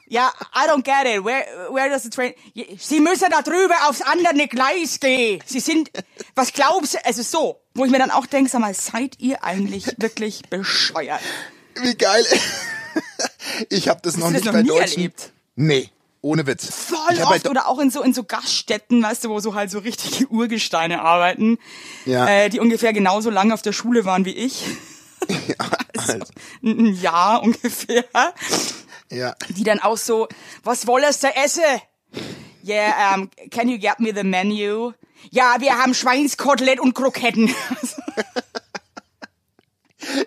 [0.06, 1.24] Ja, I don't get it.
[1.24, 2.32] Where, where does the train?
[2.78, 5.42] Sie müssen da drüber aufs andere Gleis gehen.
[5.44, 5.90] Sie sind,
[6.34, 7.04] was glaubst du?
[7.04, 11.20] Also so, wo ich mir dann auch denke, sag mal, seid ihr eigentlich wirklich bescheuert?
[11.82, 12.24] Wie geil.
[13.68, 14.96] ich habe das noch du das nicht noch bei nie Deutschen.
[14.98, 15.32] erlebt?
[15.56, 16.66] Nee, ohne Witz.
[16.74, 19.78] Voll oft oder auch in so in so Gaststätten, weißt du, wo so halt so
[19.80, 21.58] richtige Urgesteine arbeiten,
[22.04, 22.26] Ja.
[22.28, 24.64] äh, die ungefähr genauso lange auf der Schule waren wie ich,
[25.58, 26.24] also,
[26.62, 28.04] ein ein Jahr ungefähr,
[29.10, 29.34] ja.
[29.50, 30.28] die dann auch so,
[30.64, 31.62] was wolltest du essen?
[32.66, 34.92] Yeah, um, can you get me the menu?
[35.30, 37.52] Ja, wir haben Schweinskotelett und Kroketten.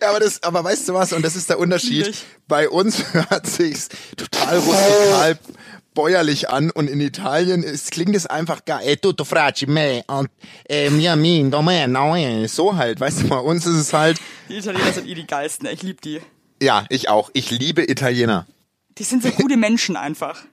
[0.02, 1.14] Ja, aber das, aber weißt du was?
[1.14, 2.08] Und das ist der Unterschied.
[2.08, 2.26] Nicht.
[2.48, 5.40] Bei uns hört sich's total rustikal
[5.94, 10.30] bäuerlich an und in Italien ist, klingt es einfach gar, eh, tutto fraggi me, und,
[10.70, 12.16] eh, mia min, domè, no,
[12.48, 14.18] so halt, weißt du, bei uns ist es halt,
[14.48, 16.22] Die Italiener sind eh die geilsten, ich lieb die.
[16.62, 18.48] ja, ich auch, ich liebe Italiener.
[18.98, 20.44] Die sind so gute Menschen einfach.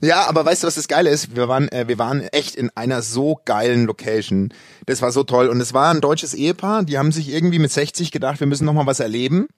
[0.00, 1.36] Ja, aber weißt du, was das Geile ist?
[1.36, 4.52] Wir waren, äh, wir waren echt in einer so geilen Location.
[4.86, 5.48] Das war so toll.
[5.48, 8.64] Und es war ein deutsches Ehepaar, die haben sich irgendwie mit 60 gedacht, wir müssen
[8.64, 9.48] noch mal was erleben.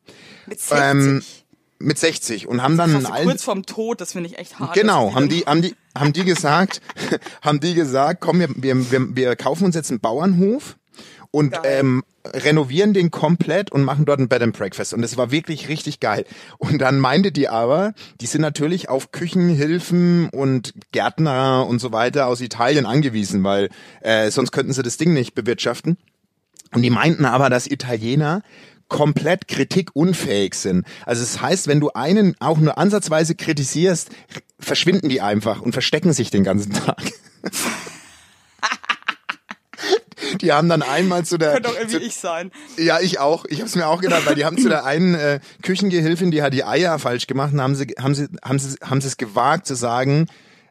[0.46, 0.80] Mit 60.
[0.82, 1.22] Ähm,
[1.78, 4.74] mit 60 und haben dann so alten, kurz vorm Tod, das finde ich echt hart.
[4.74, 6.80] genau, haben die, haben die, haben die gesagt,
[7.42, 10.76] haben die gesagt, komm, wir, wir, wir kaufen uns jetzt einen Bauernhof
[11.36, 11.80] und Geil.
[11.80, 14.94] ähm, renovieren den komplett und machen dort ein Bed and Breakfast.
[14.94, 16.24] Und das war wirklich richtig geil.
[16.56, 22.26] Und dann meinte die aber, die sind natürlich auf Küchenhilfen und Gärtner und so weiter
[22.26, 23.68] aus Italien angewiesen, weil
[24.00, 25.98] äh, sonst könnten sie das Ding nicht bewirtschaften.
[26.72, 28.40] Und die meinten aber, dass Italiener
[28.88, 30.86] komplett kritikunfähig sind.
[31.04, 34.08] Also das heißt, wenn du einen auch nur ansatzweise kritisierst,
[34.58, 37.02] verschwinden die einfach und verstecken sich den ganzen Tag.
[40.40, 42.50] Die haben dann einmal zu der Könnte auch irgendwie zu, ich sein.
[42.76, 43.44] ja, ich auch.
[43.46, 46.42] Ich habe es mir auch gedacht, weil die haben zu der einen äh, Küchengehilfin, die
[46.42, 49.16] hat die Eier falsch gemacht, und haben sie, haben sie, haben sie, haben sie es
[49.16, 50.26] gewagt zu sagen,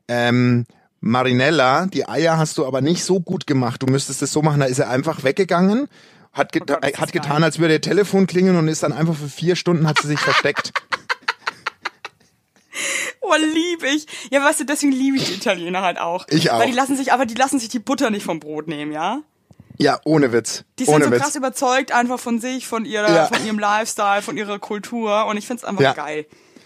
[0.08, 0.66] ähm,
[1.02, 3.84] Marinella, die Eier hast du aber nicht so gut gemacht.
[3.84, 4.60] Du müsstest es so machen.
[4.60, 5.88] Da ist er einfach weggegangen,
[6.34, 9.16] hat, geta Oh Gott, hat getan, als würde ihr Telefon klingeln und ist dann einfach
[9.16, 10.74] für vier Stunden hat sie sich versteckt.
[13.28, 14.06] Oh, lieb ich.
[14.32, 16.26] Ja, weißt du, deswegen liebe ich die Italiener halt auch.
[16.30, 16.60] Ich auch.
[16.60, 19.22] Weil die lassen sich, aber die lassen sich die Butter nicht vom Brot nehmen, ja?
[19.78, 20.64] Ja, ohne Witz.
[20.80, 21.22] Die sind ohne so Witz.
[21.22, 23.26] krass überzeugt einfach von sich, von ihrer, Ja.
[23.28, 25.94] von ihrem Lifestyle, von ihrer Kultur und ich find's einfach Ja.
[25.94, 26.26] geil.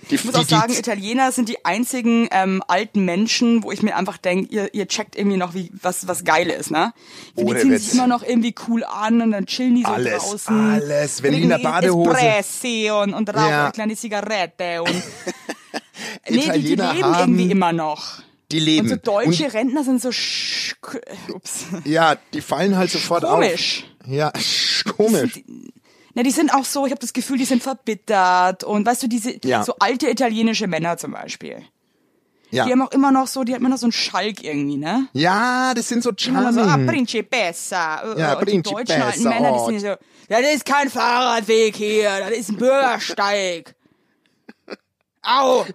[0.10, 3.72] Die- Ich muss die- auch sagen, die- Italiener sind die einzigen ähm, alten Menschen, wo
[3.72, 6.93] ich mir einfach denke, ihr, ihr checkt irgendwie noch, wie was was geil ist, ne?
[7.38, 7.86] Die Ohne ziehen Witz.
[7.86, 10.72] sich immer noch irgendwie cool an und dann chillen die so Alles, draußen.
[10.72, 11.22] alles.
[11.22, 13.63] Wenn die in der Badehose- Espressi und, und rauchen Ja.
[13.65, 14.89] eine kleine Zigarette und
[16.29, 18.21] nee, die, die Italiener leben haben, irgendwie immer noch.
[18.51, 18.89] Die leben.
[18.91, 20.75] Und so deutsche Rentner sind so sch
[21.33, 21.65] ups.
[21.85, 23.85] ja, die fallen halt sofort Komisch.
[24.03, 24.07] auf.
[24.12, 25.41] Ja, sch- komisch.
[26.15, 29.07] Na, die sind auch so, ich habe das Gefühl, die sind verbittert und weißt du,
[29.07, 29.63] diese Ja.
[29.63, 31.63] so alte italienische Männer zum Beispiel.
[32.51, 32.65] Ja.
[32.65, 35.07] Die haben auch immer noch so, die haben immer noch so einen Schalk irgendwie, ne?
[35.13, 36.77] ja, das sind so Immer so, ah.
[36.77, 38.17] Principessa.
[38.17, 39.69] Ja, und die deutschen alten Principessa, Männer, oh.
[39.69, 39.95] die sind so,
[40.27, 43.75] das ist kein Fahrradweg hier, das ist ein Bürgersteig.
[45.21, 45.65] Au,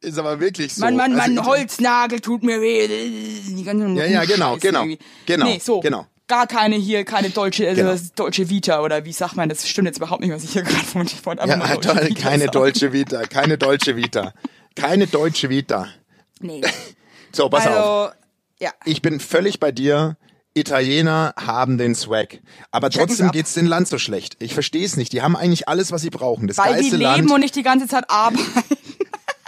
[0.00, 0.80] Ist aber wirklich so.
[0.84, 2.86] mein, mein, Also mein ich- Holznagel tut mir weh.
[2.88, 4.98] Die ganzen Ja, ja, genau, Scheiße genau, irgendwie.
[5.26, 5.80] genau, Nee, so.
[5.80, 6.06] genau.
[6.26, 7.96] Gar keine hier, keine deutsche, also Genau.
[8.16, 11.06] deutsche Vita oder wie sagt man, das stimmt jetzt überhaupt nicht, was ich hier gerade
[11.06, 12.52] ich wollte Ja, nur deutsche toll, keine sagen.
[12.52, 14.34] deutsche Vita, keine deutsche Vita.
[14.76, 15.88] Keine deutsche Vita.
[16.40, 16.60] Nee.
[17.32, 17.74] So, pass auf.
[17.76, 18.10] Also,
[18.58, 18.70] ja.
[18.86, 20.16] Ich bin völlig bei dir.
[20.54, 22.38] Italiener haben den Swag.
[22.70, 23.32] Aber trotzdem ab.
[23.32, 24.36] geht's den Land so schlecht.
[24.40, 25.12] Ich verstehe es nicht.
[25.12, 26.48] Die haben eigentlich alles, was sie brauchen.
[26.48, 27.30] Das Weil die geilste leben Land.
[27.30, 28.42] und nicht die ganze Zeit arbeiten.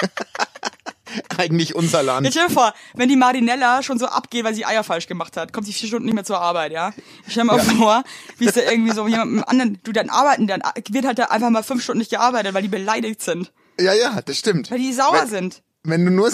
[1.39, 2.25] eigentlich unser Land.
[2.25, 5.37] Jetzt stell dir vor, wenn die Marinella schon so abgeht, weil sie Eier falsch gemacht
[5.37, 6.93] hat, kommt sie vier Stunden nicht mehr zur Arbeit, ja?
[7.27, 8.05] Ich stell mir mal vor,
[8.39, 11.51] wie es da irgendwie so jemandem anderen, du dann arbeiten, dann wird halt da einfach
[11.51, 13.53] mal fünf Stunden nicht gearbeitet, weil die beleidigt sind.
[13.79, 14.71] Ja, ja, das stimmt.
[14.71, 15.63] Weil die sauer wenn, sind.
[15.83, 16.31] Wenn du nur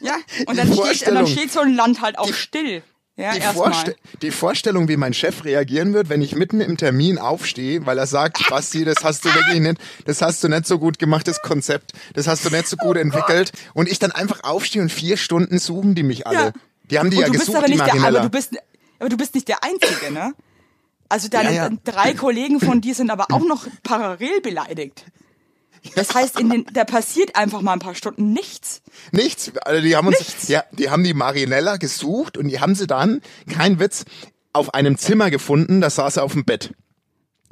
[0.00, 0.16] Ja?
[0.46, 2.82] Und Die dann steht, und dann steht so ein Land halt auch still.
[3.16, 3.40] Ja, die.
[3.40, 7.98] Vorste die Vorstellung, wie mein Chef reagieren wird, wenn ich mitten im Termin aufstehe, weil
[7.98, 11.26] er sagt, Basti, das hast du wirklich nicht, das hast du nicht so gut gemacht,
[11.26, 14.92] das Konzept, das hast du nicht so gut entwickelt und ich dann einfach aufstehe und
[14.92, 16.36] vier Stunden suchen die mich alle.
[16.36, 16.52] Ja.
[16.90, 18.56] Die haben die Und ja du bist gesucht, aber die nicht der, aber du bist,
[18.98, 20.34] aber du bist nicht der Einzige, ne?
[21.08, 21.76] Also deine Ja, ja.
[21.84, 25.04] drei Kollegen von dir sind aber auch noch parallel beleidigt.
[25.94, 28.82] Das heißt, in den, da passiert einfach mal ein paar Stunden nichts.
[29.12, 29.52] Nichts.
[29.64, 30.48] Also die haben uns, Nichts.
[30.48, 33.20] ja, die haben die Marinella gesucht und die haben sie dann,
[33.50, 34.04] kein Witz,
[34.52, 36.72] auf einem Zimmer gefunden, da saß er auf dem Bett.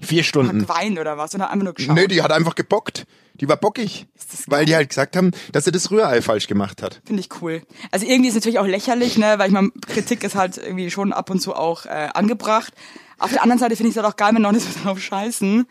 [0.00, 0.60] Vier Stunden.
[0.60, 1.34] Geweint oder was?
[1.34, 1.94] Oder einfach nur geschaut.
[1.94, 3.06] Nee, die hat einfach gebockt.
[3.34, 4.06] Die war bockig.
[4.46, 7.00] Weil die halt gesagt haben, dass sie das Rührei falsch gemacht hat.
[7.04, 7.62] Finde ich cool.
[7.90, 10.90] Also irgendwie ist es natürlich auch lächerlich, ne, weil ich meine, Kritik ist halt irgendwie
[10.90, 12.72] schon ab und zu auch äh, angebracht.
[13.18, 15.66] Auf der anderen Seite finde ich es halt auch geil, wenn Leute so drauf scheißen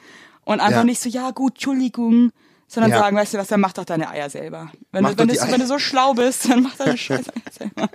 [0.46, 0.84] und einfach Ja.
[0.86, 2.32] nicht so, ja gut, Entschuldigung,
[2.74, 3.00] sondern Ja.
[3.00, 4.72] sagen, weißt du was, dann mach doch deine Eier selber.
[4.92, 7.90] Wenn, du, wenn, du, wenn du so schlau bist, dann mach deine Scheiße selber.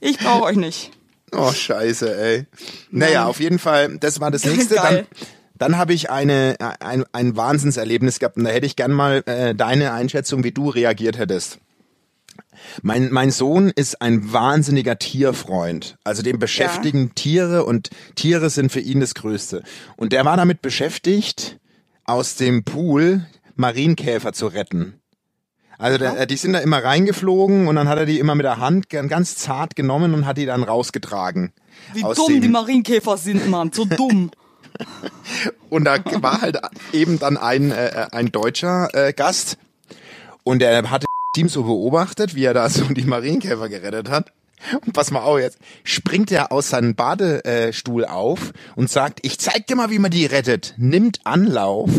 [0.00, 0.90] Ich brauche euch nicht.
[1.32, 2.46] Oh, scheiße, ey.
[2.90, 4.74] Naja, auf jeden Fall, das war das nächste.
[4.74, 5.06] Dann,
[5.56, 9.54] dann habe ich eine, ein, ein Wahnsinnserlebnis gehabt und da hätte ich gern mal äh,
[9.54, 11.58] deine Einschätzung, wie du reagiert hättest.
[12.82, 15.96] Mein, mein Sohn ist ein wahnsinniger Tierfreund.
[16.04, 19.62] Also dem beschäftigen Tiere und Tiere sind für ihn das Größte.
[19.96, 21.58] Und der war damit beschäftigt,
[22.10, 25.00] aus dem Pool Marienkäfer zu retten.
[25.78, 28.58] Also der, die sind da immer reingeflogen und dann hat er die immer mit der
[28.58, 31.52] Hand ganz zart genommen und hat die dann rausgetragen.
[31.94, 33.72] Wie dumm die Marienkäfer sind, Mann.
[33.72, 34.30] So dumm.
[35.68, 36.58] Und da war halt
[36.92, 39.58] eben dann ein, äh, ein deutscher äh, Gast
[40.42, 44.32] und der hatte Team so beobachtet, wie er da so die Marienkäfer gerettet hat.
[44.84, 49.66] Und pass mal auf jetzt, springt er aus seinem Badestuhl auf und sagt, ich zeig
[49.66, 50.74] dir mal, wie man die rettet.
[50.76, 51.90] Nimmt Anlauf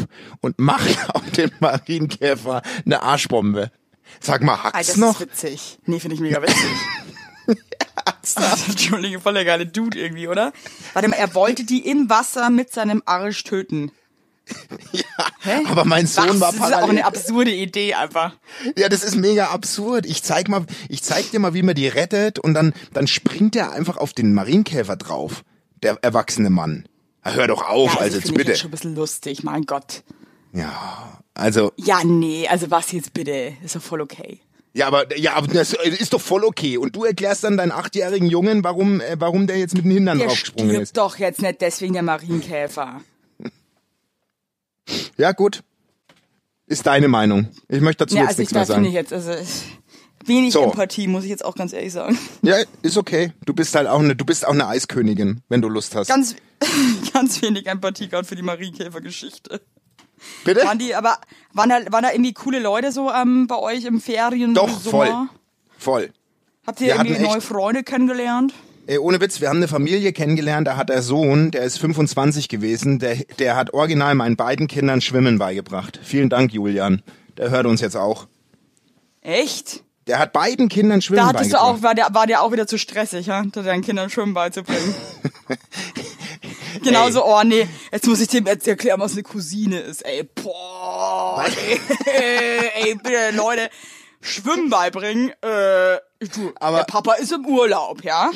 [0.41, 3.71] und macht auf den Marienkäfer eine Arschbombe.
[4.19, 5.21] Sag mal, Alter, hackt's das noch?
[5.21, 5.79] ist witzig.
[5.85, 6.69] Nee, finde ich mega witzig.
[8.67, 10.53] Entschuldige, voll der geile Dude irgendwie, oder?
[10.93, 13.91] Warte mal, er wollte die im Wasser mit seinem Arsch töten.
[14.91, 15.03] Ja,
[15.41, 15.61] Hä?
[15.67, 16.39] aber mein Sohn Was?
[16.41, 16.89] war Das ist auch parallel.
[16.89, 18.35] eine absurde Idee einfach.
[18.77, 20.05] Ja, das ist mega absurd.
[20.05, 23.55] Ich zeig mal, ich zeig dir mal, wie man die rettet und dann, dann springt
[23.55, 25.43] er einfach auf den Marienkäfer drauf.
[25.83, 26.85] Der erwachsene Mann.
[27.23, 28.49] Hör doch auf, Ja, also jetzt ich bitte.
[28.51, 30.03] jetzt schon ein bisschen lustig, mein Gott.
[30.53, 33.53] Ja, also, Ja, nee, also was jetzt bitte?
[33.63, 34.39] Ist doch voll okay.
[34.73, 36.77] ja, aber, ja, aber das ist doch voll okay.
[36.77, 40.17] Und du erklärst dann deinen achtjährigen Jungen, warum, äh, warum der jetzt mit den Hindern
[40.17, 40.97] Der draufgesprungen ist.
[40.97, 43.01] doch jetzt nicht deswegen der Marienkäfer.
[45.17, 45.63] Ja, gut.
[46.67, 47.49] Ist deine Meinung.
[47.67, 48.85] Ich möchte dazu Ja, jetzt also ich nichts mehr sagen.
[48.85, 49.63] ich jetzt, also es-
[50.25, 50.63] wenig So.
[50.63, 52.17] Empathie, muss ich jetzt auch ganz ehrlich sagen.
[52.43, 53.33] Ja, ist okay.
[53.45, 56.07] Du bist halt auch eine, du bist auch eine Eiskönigin, wenn du Lust hast.
[56.07, 56.35] Ganz,
[57.13, 59.61] ganz wenig Empathie gerade für die Marienkäfer-Geschichte.
[60.45, 60.63] Bitte?
[60.63, 61.17] Waren die, aber
[61.53, 64.53] waren da, waren da irgendwie coole Leute so ähm, bei euch im Ferien?
[64.53, 65.11] Doch, voll.
[65.77, 66.11] Voll.
[66.67, 68.53] Habt ihr Wir irgendwie neue Freunde kennengelernt?
[68.87, 72.49] Ey, ohne Witz, wir haben eine Familie kennengelernt, da hat der Sohn, der ist 25
[72.49, 75.99] gewesen, der, der hat original meinen beiden Kindern Schwimmen beigebracht.
[76.03, 77.01] Vielen Dank, Julian.
[77.37, 78.27] Der hört uns jetzt auch.
[79.21, 79.83] Echt?
[80.07, 82.65] Der hat beiden Kindern Schwimmen Da hattest du auch, war der, war der auch wieder
[82.65, 83.43] zu stressig, ja?
[83.51, 84.95] Da deinen Kindern Schwimmen beizubringen.
[86.83, 90.23] Genauso, oh nee, jetzt muss ich dem jetzt erklären, was eine Cousine ist, ey.
[90.23, 91.79] Boah, ey,
[92.83, 93.69] ey, bitte, Leute,
[94.21, 95.97] Schwimmen beibringen, äh,
[96.33, 98.31] du, Aber- der Papa ist im Urlaub, ja?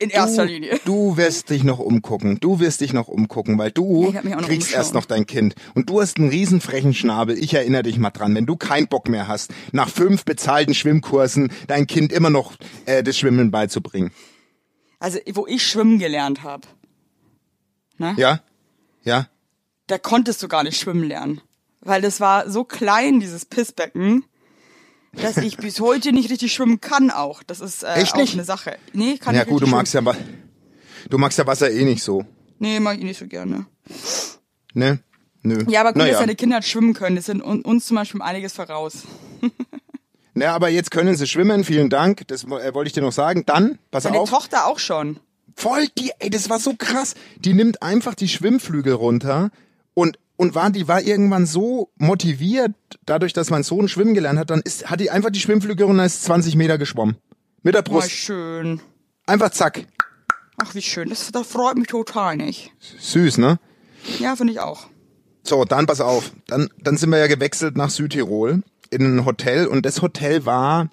[0.00, 0.80] In erster Linie.
[0.84, 2.40] Du wirst dich noch umgucken.
[2.40, 5.54] Du wirst dich noch umgucken, weil du kriegst erst noch dein Kind.
[5.74, 7.38] Und du hast einen riesen frechen Schnabel.
[7.38, 8.34] Ich erinnere dich mal dran.
[8.34, 12.54] Wenn du keinen Bock mehr hast, nach fünf bezahlten Schwimmkursen dein Kind immer noch
[12.86, 14.10] äh, das Schwimmen beizubringen.
[14.98, 16.66] Also, wo ich schwimmen gelernt habe,
[17.98, 18.14] ne?
[18.16, 18.40] Ja?
[19.04, 19.28] Ja?
[19.90, 21.40] da konntest du gar nicht schwimmen lernen.
[21.80, 24.24] Weil das war so klein, dieses Pissbecken,
[25.12, 27.42] dass ich bis heute nicht richtig schwimmen kann auch.
[27.42, 28.34] Das ist äh, Echt auch nicht?
[28.34, 28.76] eine Sache.
[28.92, 30.16] Nee, kann Ja ich gut, du magst ja, Wa-
[31.08, 32.24] du magst ja Wasser eh nicht so.
[32.58, 33.66] Nee, mag ich nicht so gerne.
[34.74, 35.00] Ne?
[35.42, 35.64] Nö.
[35.68, 36.12] Ja, aber gut, naja.
[36.12, 37.16] dass deine Kinder schwimmen können.
[37.16, 39.02] Das sind un- uns zum Beispiel einiges voraus.
[40.34, 42.26] Na, aber jetzt können sie schwimmen, vielen Dank.
[42.28, 43.44] Das äh, wollte ich dir noch sagen.
[43.46, 44.30] Dann, pass Deine auf.
[44.30, 45.18] Tochter auch schon.
[45.56, 47.14] Voll die, ey, das war so krass.
[47.38, 49.50] Die nimmt einfach die Schwimmflügel runter
[49.94, 52.72] und und war die war irgendwann so motiviert,
[53.04, 56.06] dadurch, dass mein Sohn schwimmen gelernt hat, dann ist hat die einfach die Schwimmflügel runter,
[56.06, 57.16] ist 20 Meter geschwommen
[57.62, 58.80] mit der Oh, Brust, schön.
[59.26, 59.86] einfach zack,
[60.56, 61.08] Ach, wie schön.
[61.10, 62.72] Das, das freut mich total nicht.
[63.00, 63.58] süß, ne?
[64.18, 64.86] Ja, finde ich auch.
[65.42, 69.66] So, dann pass auf, dann dann sind wir ja gewechselt nach Südtirol in ein Hotel
[69.66, 70.88] und das Hotel war,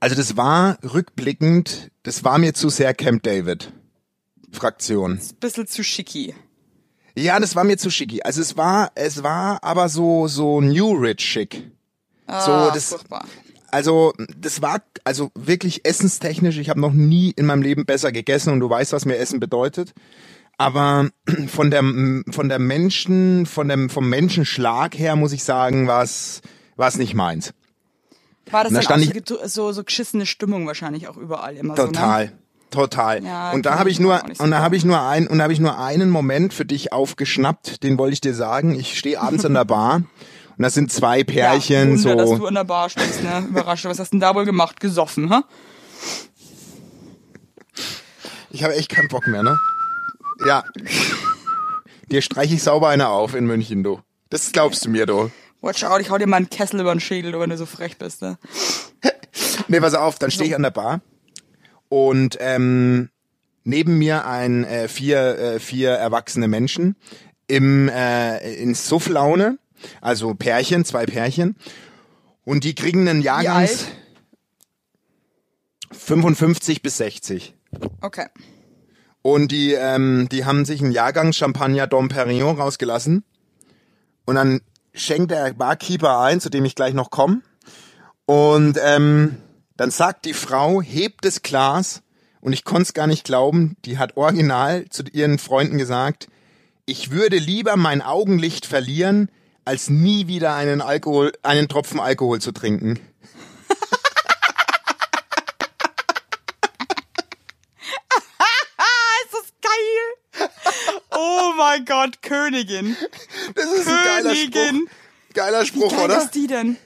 [0.00, 3.70] also das war rückblickend, das war mir zu sehr Camp David.
[4.50, 5.20] Fraktion.
[5.40, 6.34] Bisschen zu schicki.
[7.18, 8.22] Ja, das war mir zu schicki.
[8.22, 11.70] Also es war, es war aber so, so New Rich schick.
[12.26, 13.24] Ah, das- furchtbar.
[13.70, 16.56] Also das war also wirklich essenstechnisch.
[16.56, 19.40] Ich habe noch nie in meinem Leben besser gegessen und du weißt, was mir Essen
[19.40, 19.92] bedeutet.
[20.56, 21.10] Aber
[21.48, 21.82] von der
[22.32, 26.40] von der Menschen, von dem vom Menschenschlag her muss ich sagen, war es
[26.76, 27.52] war es nicht meins.
[28.50, 32.28] War das dann stand auch so, so, so geschissene Stimmung wahrscheinlich auch überall immer Total.
[32.28, 32.38] so, ne?
[32.70, 33.24] Total.
[33.24, 35.38] Ja, und da habe ich nur nicht und da so habe ich nur ein und
[35.38, 38.78] da habe ich nur einen Moment für dich aufgeschnappt, den wollte ich dir sagen.
[38.78, 42.38] Ich stehe abends an der Bar und das sind zwei Pärchen ja, Wunder, dass so
[42.38, 43.46] du an der Bar stehst, ne?
[43.48, 43.90] Überraschend.
[43.90, 44.80] Was hast du denn da wohl gemacht?
[44.80, 45.40] Gesoffen, hä?
[48.50, 49.58] Ich habe echt keinen Bock mehr, ne?
[50.46, 50.64] Ja.
[52.10, 54.00] Dir streiche ich sauber eine auf in München, du.
[54.30, 55.30] Das glaubst du mir, du.
[55.60, 57.96] Watch out, ich hau dir mal einen Kessel über den Schädel, wenn du so frech
[57.98, 58.38] bist, ne?
[59.70, 61.00] Nee, pass auf, dann stehe ich an der Bar
[61.88, 63.10] und ähm,
[63.64, 66.96] neben mir ein äh, vier äh, vier erwachsene Menschen
[67.46, 69.58] im äh, in Sufflaune,
[70.00, 71.56] also Pärchen, zwei Pärchen
[72.44, 73.98] und die kriegen einen Jahrgangs alt?
[75.92, 77.54] 55 bis 60.
[78.00, 78.26] Okay.
[79.22, 83.24] Und die, ähm, die haben sich einen Jahrgang Champagner Dom Perignon rausgelassen.
[84.24, 84.60] Und dann
[84.94, 87.42] schenkt der Barkeeper ein, zu dem ich gleich noch komme.
[88.24, 89.36] Und ähm,
[89.78, 92.02] dann sagt die Frau, hebt das Glas.
[92.40, 93.76] Und ich konnte es gar nicht glauben.
[93.84, 96.26] Die hat original zu ihren Freunden gesagt,
[96.84, 99.30] ich würde lieber mein Augenlicht verlieren,
[99.64, 102.96] als nie wieder einen Alkohol, einen Tropfen Alkohol zu trinken.
[109.24, 110.50] Ist das geil!
[111.10, 112.96] Oh mein Gott, Königin.
[113.54, 114.52] Das ist ein geiler Spruch.
[114.52, 114.88] Königin.
[115.34, 116.22] Geiler Spruch, Geil oder?
[116.22, 116.76] ist die denn?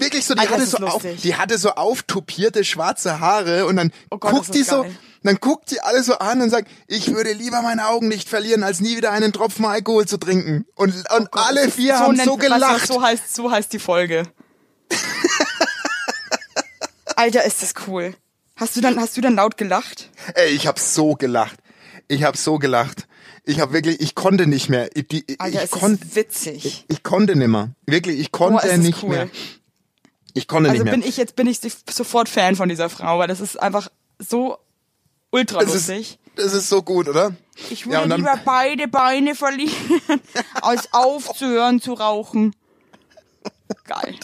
[0.00, 3.76] Wirklich so, die Alter, hatte das so, auf, die hatte so auftupierte schwarze Haare und
[3.76, 4.96] dann Oh Gott, guckt die so, geil.
[5.22, 8.62] dann guckt die alle so an und sagt, ich würde lieber meine Augen nicht verlieren,
[8.62, 10.66] als nie wieder einen Tropfen Alkohol zu trinken.
[10.74, 12.86] Und, und alle vier haben nennt- so weißt du, gelacht.
[12.86, 14.24] so heißt, so heißt die Folge.
[17.16, 18.14] Alter, ist das cool.
[18.56, 20.10] Hast du dann, hast du dann laut gelacht?
[20.34, 21.58] Ey, ich hab so gelacht.
[22.08, 23.06] Ich hab so gelacht.
[23.44, 24.88] Ich hab wirklich, ich konnte nicht mehr.
[24.94, 26.84] Ich, die, Alter, ich ist konnte, das witzig.
[26.88, 27.70] ich konnte nimmer.
[27.86, 29.08] Wirklich, ich konnte das nicht cool.
[29.10, 29.28] mehr.
[30.36, 31.00] Ich konnte Also nicht mehr.
[31.00, 34.58] bin ich jetzt bin ich sofort Fan von dieser Frau, weil das ist einfach so
[35.30, 36.18] ultra das ist, lustig.
[36.36, 37.34] das ist so gut, oder?
[37.70, 39.72] Ich Ja, würde und dann- lieber beide Beine verlieren,
[40.62, 42.54] als aufzuhören zu rauchen.
[43.84, 44.14] Geil.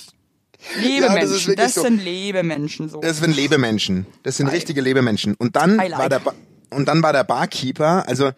[0.81, 1.83] Lebemenschen, ist wirklich das, so.
[1.83, 3.01] sind Lebemenschen so.
[3.01, 4.07] Das sind Lebemenschen.
[4.23, 5.35] Das sind richtige Lebemenschen.
[5.35, 5.99] Und dann like.
[5.99, 6.35] war der ba
[6.71, 8.31] und dann war der Barkeeper, also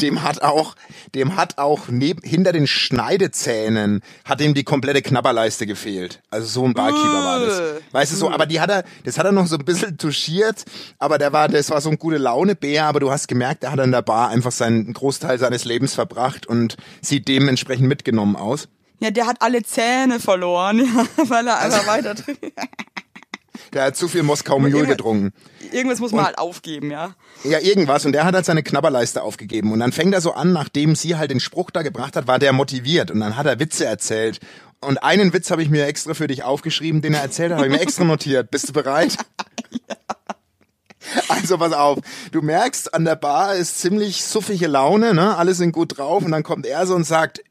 [0.00, 0.74] dem hat auch,
[1.14, 6.22] dem hat auch neben, hinter den Schneidezähnen hat ihm die komplette Knabberleiste gefehlt.
[6.30, 7.58] Also so ein Barkeeper war das.
[7.60, 7.80] Äh.
[7.92, 10.64] Weißt du so, aber die hat er, das hat er noch so ein bisschen touchiert,
[10.98, 13.72] aber der war, das war so ein gute Laune Bär, aber du hast gemerkt, er
[13.72, 18.68] hat an der Bar einfach seinen Großteil seines Lebens verbracht und sieht dementsprechend mitgenommen aus.
[19.02, 20.80] Ja, der hat alle Zähne verloren,
[21.28, 22.44] weil er einfach weiter trinkt.
[23.72, 25.32] Der hat zu viel Moskau Mule getrunken.
[25.72, 27.14] Irgendwas muss man halt aufgeben, ja.
[27.44, 28.04] Ja, irgendwas.
[28.04, 29.72] Und der hat halt seine Knabberleiste aufgegeben.
[29.72, 32.38] Und dann fängt er so an, nachdem sie halt den Spruch da gebracht hat, war
[32.38, 33.10] der motiviert.
[33.10, 34.40] Und dann hat er Witze erzählt.
[34.80, 37.68] Und einen Witz habe ich mir extra für dich aufgeschrieben, den er erzählt hat, habe
[37.68, 38.50] ich mir extra notiert.
[38.50, 39.16] Bist du bereit?
[41.28, 41.98] Also pass auf,
[42.30, 45.36] du merkst, an der Bar ist ziemlich suffige Laune, ne?
[45.36, 47.42] Alle sind gut drauf und dann kommt er so und sagt,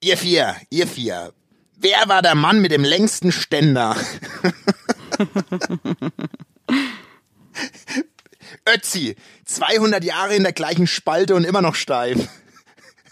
[0.00, 1.32] ihr vier, ihr vier,
[1.76, 3.96] wer war der Mann mit dem längsten Ständer?
[8.66, 12.28] Ötzi, 200 Jahre in der gleichen Spalte und immer noch steif.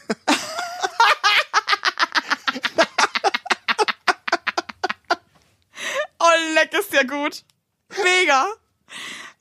[6.20, 7.44] Oh, leck ist ja gut.
[8.02, 8.46] Mega.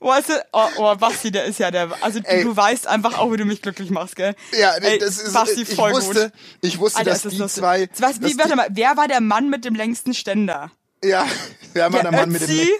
[0.00, 2.44] Weißt du, oh, oh, Basti, der ist ja der, also Ey.
[2.44, 4.36] du weißt einfach auch, wie du mich glücklich machst, gell?
[4.56, 6.32] Ja, Ey, das ist, Basti, ich voll wusste, gut.
[6.62, 7.60] ich wusste, Alter, dass das die lustig.
[7.60, 10.70] zwei, Was, wie, warte mal, wer war der Mann mit dem längsten Ständer?
[11.04, 11.26] Ja,
[11.72, 12.70] wer war Der der Mann mit dem Ötzi?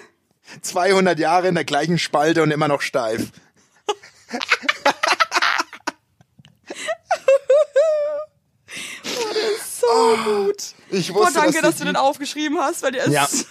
[0.63, 3.29] 200 Jahre in der gleichen Spalte und immer noch steif.
[9.81, 10.57] So gut.
[10.91, 13.27] Ich Boah, wusste, danke, dass, dass du den aufgeschrieben hast, weil der ist Ja.
[13.31, 13.47] so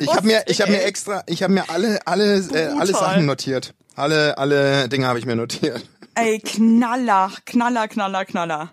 [0.00, 2.92] Ich habe mir, lustig, ich habe mir extra, ich habe mir alle, alle, äh, alle.
[2.92, 3.74] Sachen notiert.
[3.96, 5.84] Alle, alle Dinge habe ich mir notiert.
[6.14, 8.72] Ey, Knaller, Knaller, Knaller, Knaller.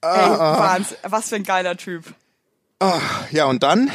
[0.00, 2.04] Ah, Ey, Wahnsinn, was für ein geiler Typ.
[3.30, 3.90] Ja, und dann,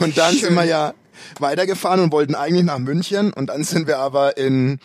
[0.00, 0.48] und dann schön.
[0.48, 0.94] sind wir ja
[1.40, 4.78] weitergefahren und wollten eigentlich nach München und dann sind wir aber in,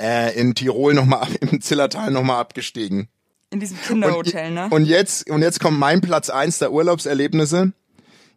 [0.00, 3.08] äh, in Tirol nochmal, im Zillertal nochmal abgestiegen.
[3.50, 4.68] In diesem Und, Kinderhotel, ne?
[4.70, 7.72] und jetzt, und jetzt kommt mein Platz eins der Urlaubserlebnisse.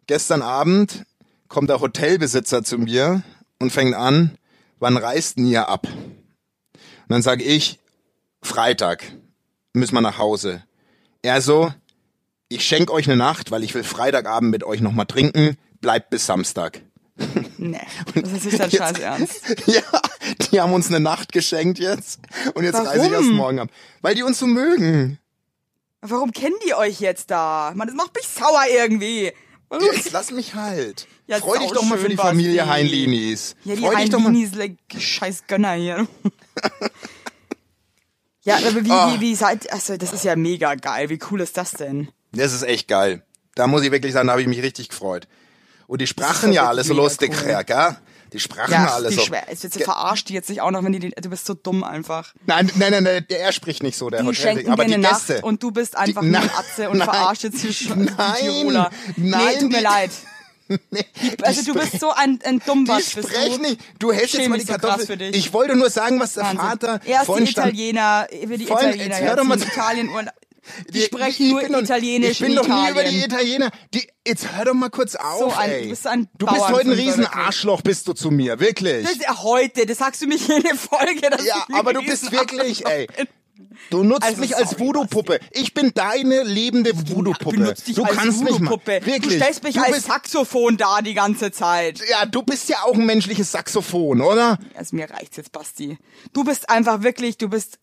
[0.06, 1.04] Gestern Abend
[1.48, 3.22] kommt der Hotelbesitzer zu mir
[3.58, 4.38] und fängt an,
[4.78, 5.86] wann reist denn ihr ab?
[5.86, 7.80] Und dann sage ich,
[8.42, 9.04] Freitag
[9.72, 10.62] müssen wir nach Hause.
[11.22, 11.72] Er so,
[12.50, 16.26] ich schenk euch eine Nacht, weil ich will Freitagabend mit euch nochmal trinken, bleibt bis
[16.26, 16.82] Samstag.
[17.58, 17.80] nee,
[18.14, 19.42] das ist nicht dein Scheiß Ernst.
[19.66, 19.82] Ja,
[20.50, 22.20] die haben uns eine Nacht geschenkt jetzt
[22.54, 23.24] und jetzt reise ich Warum?
[23.24, 23.68] erst morgen ab.
[24.02, 25.18] Weil die uns so mögen.
[26.02, 27.72] Warum kennen die euch jetzt da?
[27.74, 29.32] Mann, das macht mich sauer irgendwie.
[29.68, 29.86] Warum?
[29.86, 31.06] Ja, jetzt lass mich halt.
[31.26, 32.66] Ja, Freu dich doch mal für die Familie.
[32.66, 33.54] Heinlinis.
[33.64, 34.26] Ja, die Freu dich doch mal.
[34.28, 36.08] Heinlinis, like, scheiß Gönner hier.
[38.42, 39.14] ja, aber wie, Ah.
[39.14, 41.10] wie, wie seid, also das ist ja mega geil.
[41.10, 42.08] Wie cool ist das denn?
[42.32, 43.22] Das ist echt geil.
[43.54, 45.26] Da muss ich wirklich sagen, da habe ich mich richtig gefreut.
[45.86, 47.64] Und die sprachen ja alle so lustig, cool.
[47.64, 47.96] gell?
[48.32, 49.22] Die sprachen ja, Ja, alle die so.
[49.22, 49.42] schwer.
[49.48, 51.54] Es wird so verarscht die jetzt nicht auch noch, wenn die, den- du bist so
[51.54, 52.32] dumm einfach.
[52.46, 54.40] Nein, nein, nein, nein, der er spricht nicht so, der Die Hotel.
[54.40, 55.32] schenken aber dir die eine Gäste.
[55.34, 57.72] Nacht und du bist einfach Die- nur ein Nein, Atze und nein, verarscht jetzt hier
[57.72, 58.90] schon nein, die Tiroler.
[59.16, 60.10] nein, nee, tut mir die- leid.
[60.92, 61.04] Nee,
[61.42, 63.68] Also die du bist so ein, ein Die Dummbatsch, bist sprechen du.
[63.70, 63.80] nicht.
[63.98, 65.16] Du hältst jetzt mal die so Kartoffel.
[65.16, 65.34] dich.
[65.36, 66.60] Ich wollte nur sagen, was der Wahnsinn.
[66.60, 67.72] Vater Erst vorhin die stand.
[67.72, 70.08] Italiener, über die Vorhin, Italiener jetzt hör doch mal jetzt Italien.
[70.88, 73.24] Die Die- sprechen ich nur bin Italienisch Ich bin in doch nie über die Italien.
[73.62, 73.70] Italiener.
[73.94, 75.82] Die, jetzt hör doch mal kurz auf, ein- ey.
[75.84, 77.36] du bist ein du bist heute ein Bauernfünfer, riesen wirklich.
[77.38, 79.02] Arschloch, bist du zu mir, wirklich.
[79.04, 81.30] Das ist ja heute, das sagst du mich jede Folge.
[81.30, 83.06] Dass ja, aber du bist Riesenarschloch wirklich, ey.
[83.16, 83.26] bin.
[83.90, 85.38] Du nutzt Also, mich als Voodoo-Puppe.
[85.52, 87.56] Ich bin deine lebende Voodoo-Puppe.
[87.56, 88.70] Benutzt dich Du als kannst mich mal.
[88.70, 89.06] Voodoo-Puppe.
[89.06, 89.38] Wirklich.
[89.38, 92.00] Du stellst mich du als Saxophon da die ganze Zeit.
[92.10, 94.58] Ja, du bist ja auch ein menschliches Saxophon, oder?
[94.74, 95.98] Also mir reicht's jetzt, Basti.
[96.32, 97.78] Du bist einfach wirklich, du bist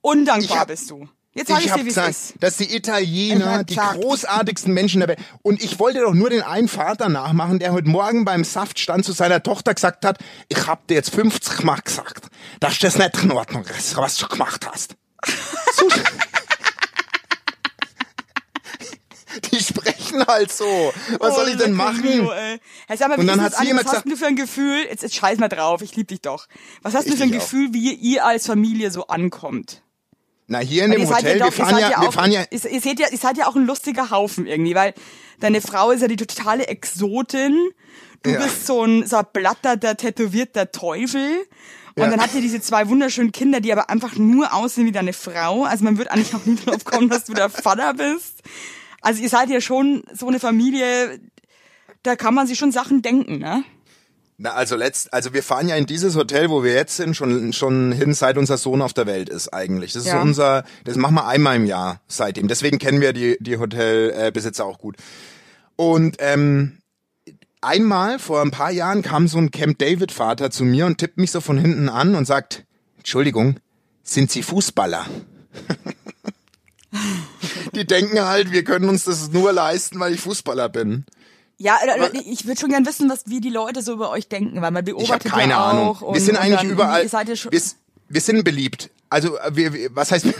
[0.00, 1.08] undankbar, hab- bist du.
[1.34, 2.34] Jetzt ich, ich habe gesagt, ist.
[2.40, 4.00] dass die Italiener die gesagt.
[4.00, 5.18] großartigsten Menschen der Welt.
[5.40, 9.12] Und ich wollte doch nur den einen Vater nachmachen, der heute Morgen beim Saftstand zu
[9.12, 10.18] seiner Tochter gesagt hat,
[10.50, 12.26] ich hab dir jetzt 50 Mal gesagt,
[12.60, 14.94] dass das nicht in Ordnung ist, was du gemacht hast.
[15.74, 15.88] So,
[19.50, 20.92] die sprechen halt so.
[21.18, 22.04] Was soll ich denn Oh, machen?
[22.04, 22.60] Ey.
[22.86, 24.84] Hey, mal, Und dann hat sie immer was hast gesagt- du für ein Gefühl?
[24.88, 26.46] Jetzt, jetzt scheiß mal drauf, ich lieb dich doch.
[26.82, 27.44] Was hast du für ein dich auch.
[27.44, 29.82] Gefühl, wie ihr als Familie so ankommt?
[30.48, 32.32] Na, hier in dem Hotel, ja wir doch, ihr fahren ja, ja wir auch, fahren
[32.32, 34.92] ja, ihr, ihr seht ja, ihr seid ja auch ein lustiger Haufen irgendwie, weil
[35.40, 37.56] deine Frau ist ja die totale Exotin.
[38.22, 38.38] Du Ja.
[38.42, 41.46] bist so ein, so ein blatterter, tätowierter Teufel.
[41.94, 42.10] Und Ja.
[42.10, 45.64] dann habt ihr diese zwei wunderschönen Kinder, die aber einfach nur aussehen wie deine Frau.
[45.64, 48.42] Also man wird eigentlich auch nie drauf kommen, dass du der Vater bist.
[49.00, 51.18] Also ihr seid ja schon so eine Familie,
[52.02, 53.64] da kann man sich schon Sachen denken, ne?
[54.38, 57.52] Na, also letzt, also wir fahren ja in dieses Hotel, wo wir jetzt sind, schon
[57.52, 59.92] schon hin, seit unser Sohn auf der Welt ist eigentlich.
[59.92, 60.16] Das ist Ja.
[60.16, 62.48] so unser, das machen wir einmal im Jahr seitdem.
[62.48, 64.96] Deswegen kennen wir die die Hotelbesitzer auch gut.
[65.76, 66.78] Und ähm,
[67.60, 71.18] einmal vor ein paar Jahren kam so ein Camp David Vater zu mir und tippt
[71.18, 72.64] mich so von hinten an und sagt:
[72.98, 73.60] Entschuldigung,
[74.02, 75.06] sind Sie Fußballer?
[77.74, 81.04] die denken halt, wir können uns das nur leisten, weil ich Fußballer bin.
[81.62, 84.60] Ja, äh, ich würde schon gern wissen, was wie die Leute so über euch denken,
[84.60, 85.90] weil man Ich beobachtet keine ja Ahnung.
[85.90, 86.02] auch.
[86.02, 87.08] Und, wir sind und eigentlich dann, überall.
[87.08, 87.62] Wir,
[88.08, 88.90] wir sind beliebt.
[89.08, 90.26] Also äh, wir, wir was heißt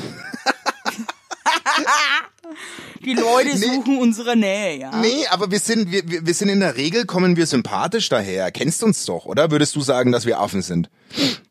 [3.04, 4.96] die Leute suchen unsere Nähe, ja.
[5.00, 8.50] Nee, aber wir sind wir, wir sind in der Regel kommen wir sympathisch daher.
[8.50, 9.50] Kennst uns doch, oder?
[9.50, 10.88] Würdest du sagen, dass wir Affen sind?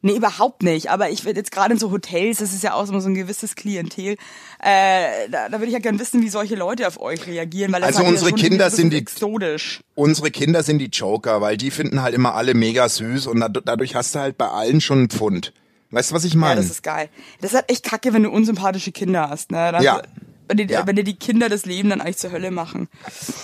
[0.02, 0.89] Nee, überhaupt nicht.
[0.89, 3.56] Aber ich würde jetzt gerade in so Hotels, das ist ja auch so ein gewisses
[3.56, 4.16] Klientel,
[4.64, 7.82] äh, da, da würde ich ja gern wissen, wie solche Leute auf euch reagieren, weil
[7.82, 9.82] das Also unsere schon Kinder sind die- exotisch.
[9.95, 13.62] Unsere Kinder sind die Joker, weil die finden halt immer alle mega süß und dad-
[13.66, 15.54] dadurch hast du halt bei allen schon einen Pfund.
[15.91, 16.62] Weißt du, was ich Ja, meine?
[16.62, 17.10] das ist geil.
[17.41, 19.72] Das ist halt echt kacke, wenn du unsympathische Kinder hast, ne?
[19.74, 20.02] Das, Ja.
[20.47, 20.85] Wenn die, Ja.
[20.85, 22.89] wenn dir die Kinder das Leben dann eigentlich zur Hölle machen.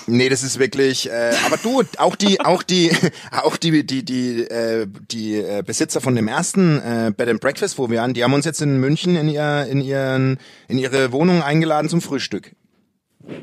[0.07, 1.09] Nee, das ist wirklich.
[1.09, 2.91] Äh, aber du, auch die, auch die,
[3.31, 7.77] auch die, die, die, äh, die äh, Besitzer von dem ersten äh, Bed and Breakfast,
[7.77, 10.37] wo wir waren, die haben uns jetzt in München in ihr, in ihren,
[10.67, 12.55] in ihre Wohnung eingeladen zum Frühstück,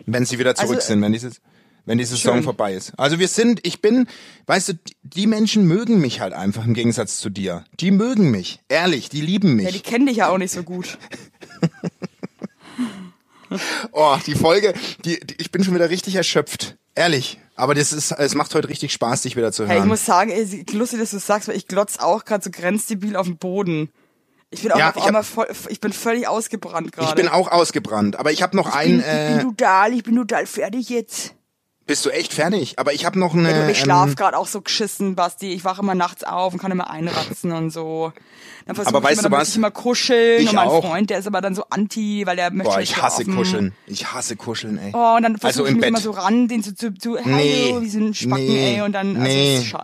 [0.07, 1.41] wenn sie wieder zurück Also, sind, wenn dieses,
[1.87, 2.43] wenn die Saison schön.
[2.45, 2.93] vorbei ist.
[2.99, 4.07] Also wir sind, ich bin,
[4.47, 7.65] weißt du, die Menschen mögen mich halt einfach im Gegensatz zu dir.
[7.81, 9.67] Die mögen mich, ehrlich, die lieben mich.
[9.67, 10.99] Ja, die kennen dich ja auch nicht so gut.
[13.93, 14.75] Oh, die Folge,
[15.05, 16.77] die, die, ich bin schon wieder richtig erschöpft.
[16.95, 17.41] Ehrlich.
[17.57, 19.89] Aber das ist, es macht heute richtig Spaß, dich wieder zu Hey, ich hören.
[19.89, 23.27] muss sagen, ey, lustig, dass du sagst, weil ich glotz auch gerade so grenzdebil auf
[23.27, 23.91] dem Boden.
[24.51, 27.09] Ich bin auch Ja, auf ich hab- einmal voll, ich bin völlig ausgebrannt gerade.
[27.09, 28.89] ich bin auch ausgebrannt, aber ich habe noch ich ein.
[28.91, 31.35] bin, ich bin Äh, total, ich bin total fertig jetzt.
[31.87, 32.79] Bist du echt fertig?
[32.79, 33.51] Aber ich habe noch eine.
[33.51, 35.53] Ja, ich schlaf ähm, gerade auch so geschissen, Basti.
[35.53, 38.13] Ich wache immer nachts auf und kann immer einratzen und so.
[38.67, 39.49] Dann versuche Aber ich weißt immer, du was?
[39.51, 40.83] ich immer kuscheln Ich und mein auch.
[40.85, 43.37] Freund, der ist aber dann so anti, weil der möchte boah, nicht ich hasse schlafen.
[43.37, 43.73] kuscheln.
[43.87, 44.93] Ich hasse kuscheln, ey.
[44.95, 45.89] Oh, und dann versuche Also ich mich Bett.
[45.91, 48.81] immer so ran, den zu, zu, zu hallo, Nee, wie so ein Spacken, nee, ey,
[48.83, 49.57] und dann, also nee.
[49.59, 49.75] ist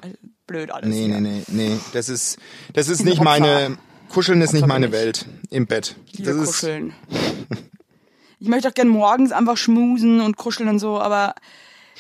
[0.47, 0.89] blöd alles.
[0.89, 1.77] Nee, nee, nee, nee.
[1.93, 2.39] Das ist,
[2.73, 3.77] das ist nicht meine.
[4.09, 5.05] Kuscheln ist nicht meine bin ich.
[5.05, 5.95] Welt im Bett.
[6.19, 6.95] Das ist, kuscheln.
[8.39, 11.35] Ich möchte auch gern morgens einfach schmusen und kuscheln und so, aber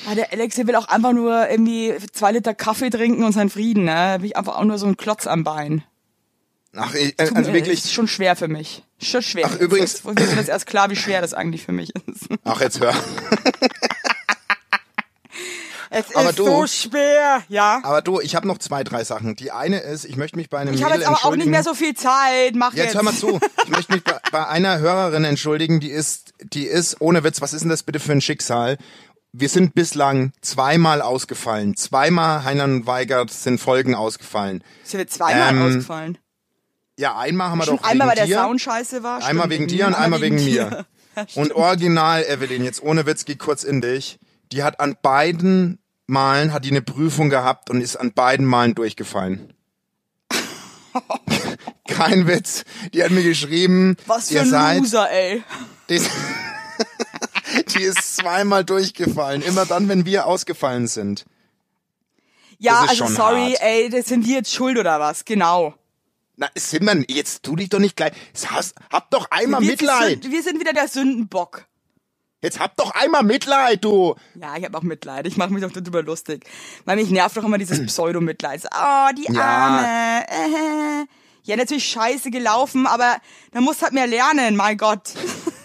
[0.08, 3.50] ja, der Alex, der will auch einfach nur irgendwie zwei Liter Kaffee trinken und seinen
[3.50, 3.92] Frieden, ne?
[3.94, 5.84] Da bin ich einfach auch nur so ein Klotz am Bein.
[6.76, 7.84] Ach, ich, äh, also wirklich.
[7.84, 8.84] Ist schon schwer für mich.
[9.02, 9.46] Schon schwer.
[9.50, 12.28] Ach, übrigens- Jetzt wird mir das erst klar, wie schwer das eigentlich für mich ist.
[12.44, 12.94] Ach, jetzt hör.
[15.92, 17.80] Es Aber ist du- so schwer, ja.
[17.82, 19.34] Aber du, ich habe noch zwei, drei Sachen.
[19.34, 21.64] Die eine ist, ich möchte mich bei einem Ich habe jetzt aber auch nicht mehr
[21.64, 22.54] so viel Zeit.
[22.54, 22.94] Mach Jetzt jetzt.
[22.94, 23.40] hör mal zu.
[23.64, 27.52] Ich möchte mich bei, bei einer Hörerin entschuldigen, die ist, die ist, ohne Witz, was
[27.54, 28.78] ist denn das bitte für ein Schicksal?
[29.32, 31.76] Wir sind bislang zweimal ausgefallen.
[31.76, 34.64] Zweimal Heinlein und Weigert sind Folgen ausgefallen.
[34.84, 36.18] Ist mir zweimal Ähm, ausgefallen.
[36.98, 39.24] Ja, einmal haben wir Schon doch einmal, weil wegen der dir, Sound scheiße war.
[39.24, 40.42] einmal wegen dir und einmal wegen mir.
[40.70, 40.86] dir.
[41.16, 44.20] Ja, Und original, Evelyn, jetzt ohne Witz, geh kurz in dich.
[44.52, 48.76] Die hat an beiden Malen, hat die eine Prüfung gehabt und ist an beiden Malen
[48.76, 49.52] durchgefallen.
[51.88, 52.64] Kein Witz.
[52.94, 55.42] Die hat mir geschrieben, Was für ihr ein seid, Loser, ey.
[57.74, 59.42] Die, ist zweimal durchgefallen.
[59.42, 61.24] Immer dann, wenn wir ausgefallen sind.
[62.58, 63.62] Ja, also sorry, hart.
[63.62, 65.24] ey, das sind wir jetzt schuld oder was?
[65.24, 65.74] Genau.
[66.36, 68.12] Na, sind wir, jetzt tu dich doch nicht gleich.
[68.46, 70.22] Hast, hab doch einmal wir, Mitleid.
[70.22, 71.66] Sind, wir sind wieder der Sündenbock.
[72.42, 74.14] Jetzt hab doch einmal Mitleid, du.
[74.34, 75.26] Ja, ich habe auch Mitleid.
[75.26, 76.46] Ich mache mich doch darüber lustig.
[76.86, 78.62] Weil mich nervt doch immer dieses Pseudo-Mitleid.
[78.74, 79.42] Oh, die Ja.
[79.42, 80.26] Arme.
[80.28, 81.06] Äh.
[81.42, 83.16] Ja, natürlich scheiße gelaufen, aber
[83.52, 85.12] da muss halt mehr lernen, mein Gott.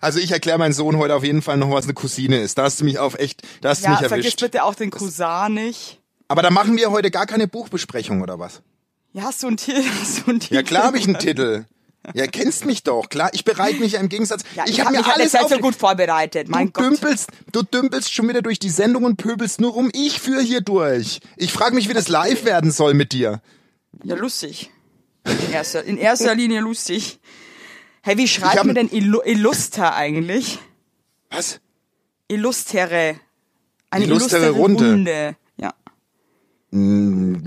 [0.00, 2.58] Also ich erkläre meinen Sohn heute auf jeden Fall noch, was eine Cousine ist.
[2.58, 4.40] Da hast du mich auf echt, da hast du Ja, mich vergiss erwischt.
[4.40, 6.00] bitte auch den Cousin nicht.
[6.28, 8.62] Aber da machen wir heute gar keine Buchbesprechung, oder was?
[9.12, 9.82] Ja, hast du einen Titel?
[10.00, 10.54] Hast du einen Titel?
[10.54, 11.64] Ja, klar habe ich einen Titel.
[12.14, 13.30] Ja, kennst mich doch, klar.
[13.32, 14.42] Ich bereite mich ja im Gegensatz.
[14.54, 16.84] Ja, ich ich habe habe mir mich alles auf, so gut vorbereitet, mein du Gott.
[16.84, 19.90] dümpelst, du dümpelst schon wieder durch die Sendung und pöbelst nur rum.
[19.92, 21.20] Ich führe hier durch.
[21.36, 23.40] Ich frage mich, wie das live werden soll mit dir.
[24.04, 24.70] Ja, lustig.
[25.24, 27.18] In erster, in erster Linie lustig.
[28.02, 30.58] Hey, wie schreibt man denn Illu Illuster eigentlich?
[31.30, 31.60] Was?
[32.28, 33.16] Illustere.
[33.90, 34.90] Eine Illustere illustre Runde.
[34.90, 35.36] Runde.
[35.56, 35.74] Ja.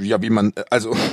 [0.04, 0.96] Ja, wie man, also.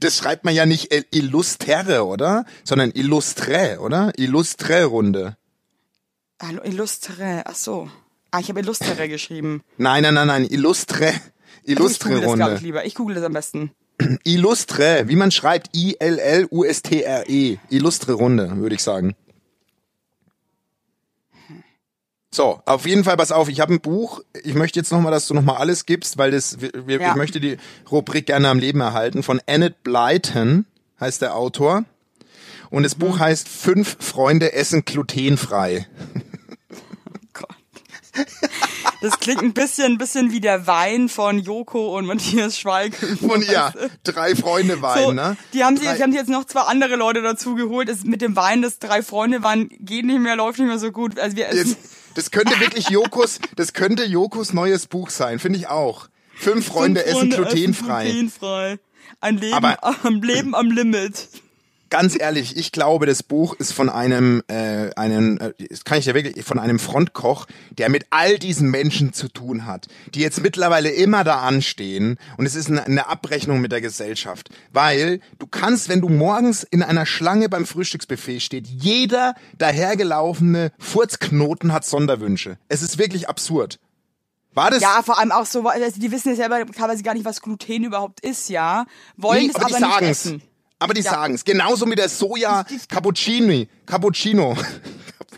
[0.00, 2.44] Das schreibt man ja nicht äh, illustre, oder?
[2.64, 4.12] Sondern illustre, oder?
[4.16, 5.36] Illustre Runde.
[6.42, 7.42] Hallo, Illustre.
[7.44, 7.88] Ach so.
[8.30, 9.62] Ah, ich habe Illustre geschrieben.
[9.76, 11.12] Nein, nein, nein, nein, illustre.
[11.62, 12.64] ich Illustre google das, glaube ich, Runde.
[12.64, 12.84] lieber.
[12.84, 13.70] Ich google das am besten.
[14.24, 17.58] Illustre, wie man schreibt, I-L-L-U-S-T-R-E.
[17.70, 19.14] Illustre Runde, würde ich sagen.
[22.32, 24.20] So, auf jeden Fall, pass auf, ich habe ein Buch.
[24.44, 27.10] Ich möchte jetzt nochmal, dass du nochmal alles gibst, weil das, wir, Ja.
[27.10, 27.56] ich möchte die
[27.90, 29.24] Rubrik gerne am Leben erhalten.
[29.24, 30.64] Von Annette Blyton
[31.00, 31.84] heißt der Autor.
[32.70, 33.00] Und das Mhm.
[33.00, 35.88] Buch heißt Fünf Freunde essen glutenfrei.
[37.32, 37.48] Gott.
[39.02, 43.32] Das klingt ein bisschen, ein bisschen wie der Wein von Joko und Matthias Schweighöfer.
[43.32, 43.72] Und ja,
[44.04, 45.36] drei Freunde Wein, So, ne?
[45.54, 47.88] die haben sich, Drei- die haben jetzt noch zwei andere Leute dazu geholt.
[47.88, 50.92] Es, mit dem Wein, das drei Freunde Wein geht nicht mehr, läuft nicht mehr so
[50.92, 51.18] gut.
[51.18, 51.68] Also wir essen.
[51.70, 51.78] Jetzt,
[52.14, 56.08] das könnte wirklich Jokos, das könnte Jokos neues Buch sein, finde ich auch.
[56.34, 58.04] Fünf Freunde, Fünf essen Freunde glutenfrei.
[58.10, 58.78] glutenfrei.
[59.22, 61.28] Ein Leben Aber- am Leben am Limit.
[61.90, 65.52] Ganz ehrlich, ich glaube, das Buch ist von einem, äh, einem, äh,
[65.84, 69.88] kann ich ja wirklich, von einem Frontkoch, der mit all diesen Menschen zu tun hat,
[70.14, 74.50] die jetzt mittlerweile immer da anstehen und es ist eine, eine Abrechnung mit der Gesellschaft,
[74.72, 81.72] weil du kannst, wenn du morgens in einer Schlange beim Frühstücksbuffet steht, jeder dahergelaufene Furzknoten
[81.72, 82.56] hat Sonderwünsche.
[82.68, 83.80] Es ist wirklich absurd.
[84.54, 84.80] War das?
[84.82, 87.84] Ja, vor allem auch so, also die wissen ja selber teilweise gar nicht, was Gluten
[87.84, 88.84] überhaupt ist, ja.
[89.16, 90.10] Wollen Nee, es aber aber, nicht sagen's.
[90.26, 90.42] essen.
[90.80, 91.10] Aber die Ja.
[91.12, 91.44] sagen's.
[91.44, 93.68] Genauso mit der Soja Cappuccini.
[93.86, 94.56] Cappuccino.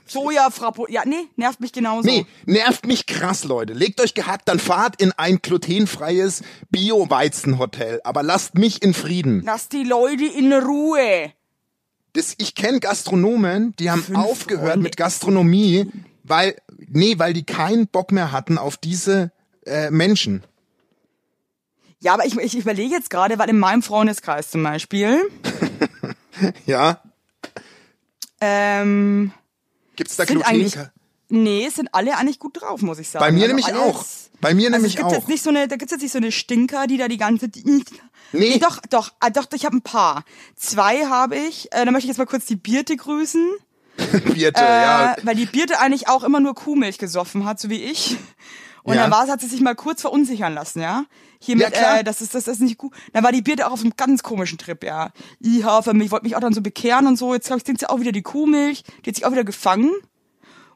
[0.06, 2.06] Soja, Frappo, ja, nee, nervt mich genauso.
[2.06, 3.72] Nee, nervt mich krass, Leute.
[3.72, 8.00] Legt euch gehackt, dann fahrt in ein glutenfreies Bio-Weizenhotel.
[8.04, 9.42] Aber lasst mich in Frieden.
[9.44, 11.32] Lass die Leute in Ruhe.
[12.12, 14.82] Das, ich kenne Gastronomen, die haben Fünf aufgehört Freunde.
[14.82, 15.90] mit Gastronomie,
[16.24, 16.56] weil,
[16.88, 19.32] nee, weil die keinen Bock mehr hatten auf diese
[19.64, 20.42] äh, Menschen.
[22.02, 25.20] Ja, aber ich, ich überlege jetzt gerade, weil in meinem Freundeskreis zum Beispiel,
[26.66, 27.00] Ja?
[28.40, 29.32] ähm,
[29.96, 30.90] Gibt's da sind Gluten?
[31.28, 33.24] nee, sind alle eigentlich gut drauf, muss ich sagen.
[33.24, 34.04] Bei mir Also nämlich auch.
[34.40, 35.12] Bei mir Also nämlich es gibt auch.
[35.12, 37.48] jetzt nicht so eine, da gibt's jetzt nicht so eine Stinker, die da die ganze,
[37.48, 37.84] die, Nee.
[38.54, 40.24] nee, doch, doch, ah, doch, ich habe ein paar.
[40.56, 41.70] Zwei habe ich.
[41.72, 43.46] Äh, da möchte ich jetzt mal kurz die Birte grüßen.
[44.34, 45.16] Birte, Äh, ja.
[45.22, 48.16] weil die Birte eigentlich auch immer nur Kuhmilch gesoffen hat, so wie ich.
[48.84, 49.02] Und Ja.
[49.02, 51.04] dann war es, hat sie sich mal kurz verunsichern lassen, ja.
[51.40, 52.00] Hier Ja, mit, klar.
[52.00, 52.92] äh, das ist, das ist nicht gut.
[53.12, 55.10] Dann war die Birte auch auf einem ganz komischen Trip, ja.
[55.40, 57.32] Ich für mich, wollte mich auch dann so bekehren und so.
[57.34, 58.82] Jetzt glaube ich, trinkt sie auch wieder die Kuhmilch.
[59.04, 59.90] Die hat sich auch wieder gefangen.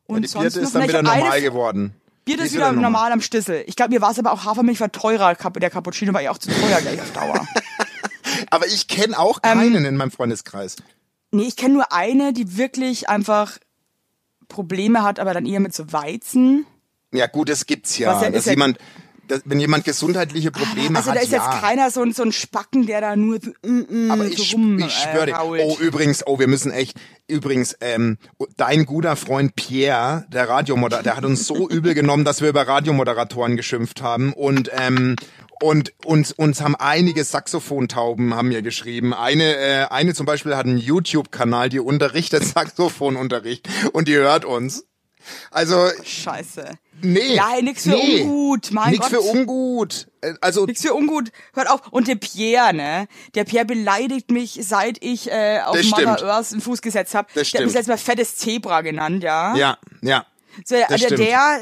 [0.07, 1.95] Und Die sonst Birte noch ist dann wieder eine- normal geworden.
[2.29, 3.13] Die ist wieder normal.
[3.13, 3.63] am Stissel.
[3.69, 6.39] Ich glaube, mir war es aber auch Hafermilch war teurer, der Cappuccino war ja auch
[6.39, 7.47] zu teuer gleich auf Dauer.
[8.51, 10.77] Aber ich kenne auch Ähm, keinen in meinem Freundeskreis.
[11.31, 13.59] Nee, ich kenne nur eine, die wirklich einfach
[14.49, 16.67] Probleme hat, aber dann eher mit so Weizen.
[17.17, 18.15] Ja gut, das gibt's ja.
[18.15, 18.79] Was ja- dass ja- jemand,
[19.29, 21.39] dass, wenn jemand gesundheitliche Probleme Also hat, da ist ja.
[21.51, 24.55] jetzt keiner so ein, so ein Spacken, der da nur mm, mm, Aber so ich,
[24.55, 25.35] rum, ich schwöre äh, dir.
[25.35, 25.63] rault.
[25.65, 26.97] Oh, übrigens, oh, wir müssen echt,
[27.27, 28.19] übrigens, ähm,
[28.57, 32.69] dein guter Freund Pierre, der Radiomoderator, der hat uns so übel genommen, dass wir über
[32.69, 35.17] Radiomoderatoren geschimpft haben und, ähm,
[35.61, 39.13] und uns, uns haben einige Saxophontauben haben mir geschrieben.
[39.15, 44.85] Eine, äh, eine zum Beispiel hat einen YouTube-Kanal, die unterrichtet Saxophonunterricht und die hört uns.
[45.51, 46.79] Also, Scheiße.
[47.03, 47.35] Nee.
[47.35, 49.11] Ja, nix für nee, ungut, mein Nix Gott.
[49.11, 50.09] für ungut.
[50.21, 51.31] Äh, Also, Nix für ungut.
[51.55, 51.81] Hört auf.
[51.91, 53.09] Und der Pierre, ne?
[53.35, 55.85] Der Pierre beleidigt mich, seit ich äh, auf Mother
[56.17, 56.23] stimmt.
[56.23, 57.29] Earth einen Fuß gesetzt habe.
[57.35, 57.65] Der hat mich stimmt.
[57.73, 59.55] letztes Mal fettes Zebra genannt, ja.
[59.57, 60.27] ja, ja.
[60.65, 61.21] So, der, das der, stimmt.
[61.21, 61.61] der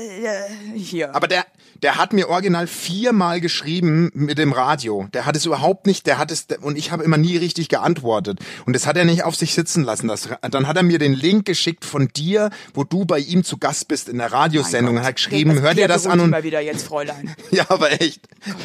[0.74, 1.14] äh, hier.
[1.14, 1.44] Aber der,
[1.82, 5.08] der hat mir original viermal geschrieben mit dem Radio.
[5.12, 8.38] Der hat es überhaupt nicht, der hat es, und ich habe immer nie richtig geantwortet.
[8.64, 10.08] Und das hat er nicht auf sich sitzen lassen.
[10.08, 13.58] Das, dann hat er mir den Link geschickt von dir, wo du bei ihm zu
[13.58, 14.96] Gast bist in der Radiosendung.
[14.96, 17.34] und hat geschrieben, Also hör dir Pierre, das an und, mal wieder jetzt, Fräulein.
[17.50, 18.20] ja, aber echt.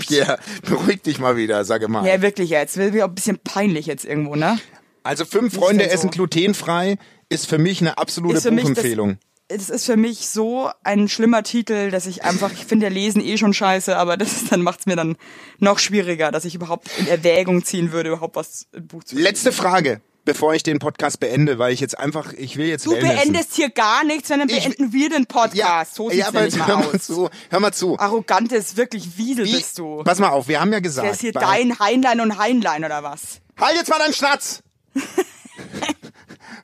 [0.07, 2.07] Pierre, beruhig dich mal wieder, sage mal.
[2.07, 2.77] Ja, wirklich jetzt.
[2.77, 4.59] Wird mir auch ein bisschen peinlich jetzt irgendwo, ne?
[5.03, 5.89] Also fünf Freunde so?
[5.89, 6.97] essen glutenfrei
[7.29, 9.17] ist für mich eine absolute Buchempfehlung.
[9.51, 13.19] Es ist für mich so ein schlimmer Titel, dass ich einfach, ich finde ja Lesen
[13.19, 15.17] eh schon scheiße, aber das ist, dann macht's mir dann
[15.57, 19.51] noch schwieriger, dass ich überhaupt in Erwägung ziehen würde, überhaupt was im Buch zu Letzte
[19.51, 23.17] Frage, bevor ich den Podcast beende, weil ich jetzt einfach, ich will jetzt Du wellnessen.
[23.31, 25.55] beendest hier gar nichts, sondern Ich- beenden wir den Podcast.
[25.55, 27.03] ja, so sieht's ja, aber nämlich hör mal aus.
[27.07, 27.97] zu, hör mal zu.
[27.97, 30.03] Arrogantes, wirklich Wiesel Wie- bist du.
[30.03, 31.05] Pass mal auf, wir haben ja gesagt.
[31.07, 33.41] Wer ist hier dein Heinlein und Heinlein oder was?
[33.59, 34.61] Halt jetzt mal deinen Schnatz!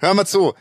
[0.01, 0.53] Hör mal zu.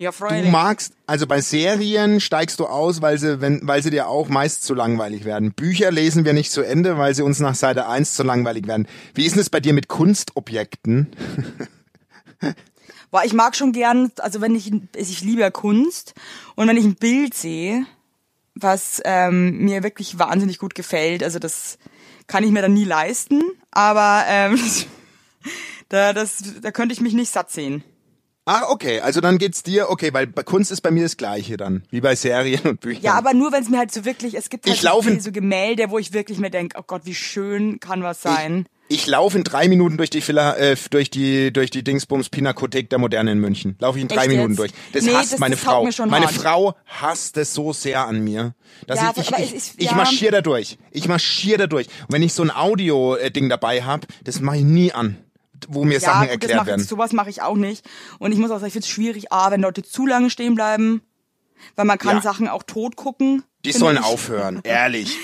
[0.00, 0.48] Ja, Du Freunde.
[0.48, 4.62] magst, also bei Serien steigst du aus, weil sie, wenn, weil sie dir auch meist
[4.62, 5.52] zu langweilig werden.
[5.52, 8.88] Bücher lesen wir nicht zu Ende, weil sie uns nach Seite 1 zu langweilig werden.
[9.14, 11.08] Wie ist es bei dir mit Kunstobjekten?
[13.10, 16.14] Boah, ich mag schon gern, also wenn ich, ich liebe ja Kunst
[16.54, 17.84] und wenn ich ein Bild sehe,
[18.54, 21.76] was ähm, mir wirklich wahnsinnig gut gefällt, also das
[22.26, 24.58] kann ich mir dann nie leisten, aber ähm,
[25.90, 27.84] da, das, da könnte ich mich nicht satt sehen.
[28.52, 31.56] Ah, okay, also dann geht's dir, okay, weil bei Kunst ist bei mir das Gleiche
[31.56, 33.02] dann, wie bei Serien und Büchern.
[33.04, 35.20] Ja, aber nur wenn es mir halt so wirklich, es gibt halt Ich laufe- so,
[35.20, 38.66] so Gemälde, wo ich wirklich mir denke, oh Gott, wie schön kann was sein.
[38.88, 42.90] Ich laufe in drei Minuten durch die Villa, äh, durch die durch die Dingsbums Pinakothek
[42.90, 43.76] der Moderne in München.
[43.78, 44.58] Laufe ich in drei Echt Minuten jetzt?
[44.58, 44.72] durch.
[44.94, 45.84] Das Nee, hasst das- meine das Frau.
[46.06, 46.34] meine hart.
[46.34, 48.52] Frau hasst es so sehr an mir,
[48.88, 49.94] dass Ja, ich ich, aber ich, ist- ich ja.
[49.94, 50.76] marschiere da durch.
[50.90, 51.86] Ich marschiere da durch.
[51.86, 55.18] Und wenn ich so ein Audio äh, Ding dabei habe, das mache ich nie an,
[55.68, 56.84] wo mir Sachen ja, gut, das erklärt mach, werden.
[56.84, 57.88] sowas mache ich auch nicht.
[58.18, 60.54] Und ich muss auch sagen, ich finde es schwierig, A, wenn Leute zu lange stehen
[60.54, 61.02] bleiben,
[61.76, 62.22] weil man kann Ja.
[62.22, 63.42] Sachen auch tot gucken.
[63.64, 64.04] Die sollen ich.
[64.04, 65.16] aufhören, ehrlich.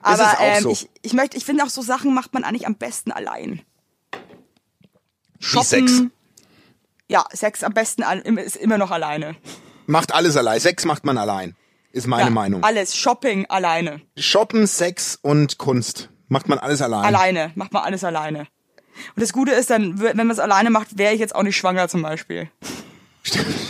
[0.00, 0.70] Aber ist es auch ähm, so.
[0.70, 3.62] ich, ich möchte, ich finde auch so Sachen macht man eigentlich am besten allein.
[5.38, 6.02] Wie Sex.
[7.08, 8.02] Ja, Sex am besten
[8.38, 9.36] ist immer noch alleine.
[9.86, 10.60] Macht alles allein.
[10.60, 11.56] Sex macht man allein.
[11.92, 12.62] Ist meine ja, Meinung.
[12.62, 14.00] Alles, Shopping alleine.
[14.16, 17.04] Shoppen, Sex und Kunst macht man alles allein.
[17.04, 18.46] Alleine, macht man alles alleine.
[19.14, 21.56] Und das Gute ist dann, wenn man es alleine macht, wäre ich jetzt auch nicht
[21.56, 22.48] schwanger zum Beispiel.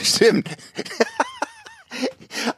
[0.03, 0.49] Stimmt.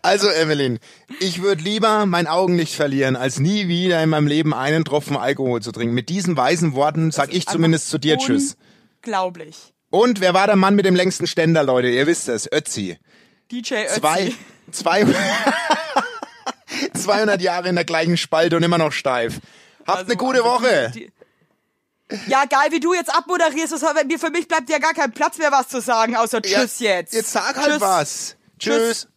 [0.02, 0.78] Also, Evelyn,
[1.18, 5.62] ich würde lieber mein Augenlicht verlieren, als nie wieder in meinem Leben einen Tropfen Alkohol
[5.62, 5.94] zu trinken.
[5.94, 8.56] Mit diesen weisen Worten sag ich zumindest zu dir Tschüss.
[8.96, 9.72] Unglaublich.
[9.90, 11.88] Und wer war der Mann mit dem längsten Ständer, Leute?
[11.88, 12.98] Ihr wisst es, Ötzi.
[13.50, 14.00] DJ Ötzi.
[14.00, 14.32] Zwei,
[14.70, 15.06] zwei,
[16.94, 19.40] 200 Jahre in der gleichen Spalte und immer noch steif.
[19.86, 20.92] Habt Also, eine gute also Woche.
[20.94, 21.12] Die, die,
[22.26, 25.38] ja, geil, wie du jetzt abmoderierst, hat- mir- für mich bleibt ja gar kein Platz
[25.38, 27.12] mehr, was zu sagen, außer Ja, Tschüss jetzt.
[27.14, 27.80] Jetzt sag halt Tschüss.
[27.80, 28.36] was.
[28.58, 28.76] Tschüss.
[28.76, 29.08] Tschüss.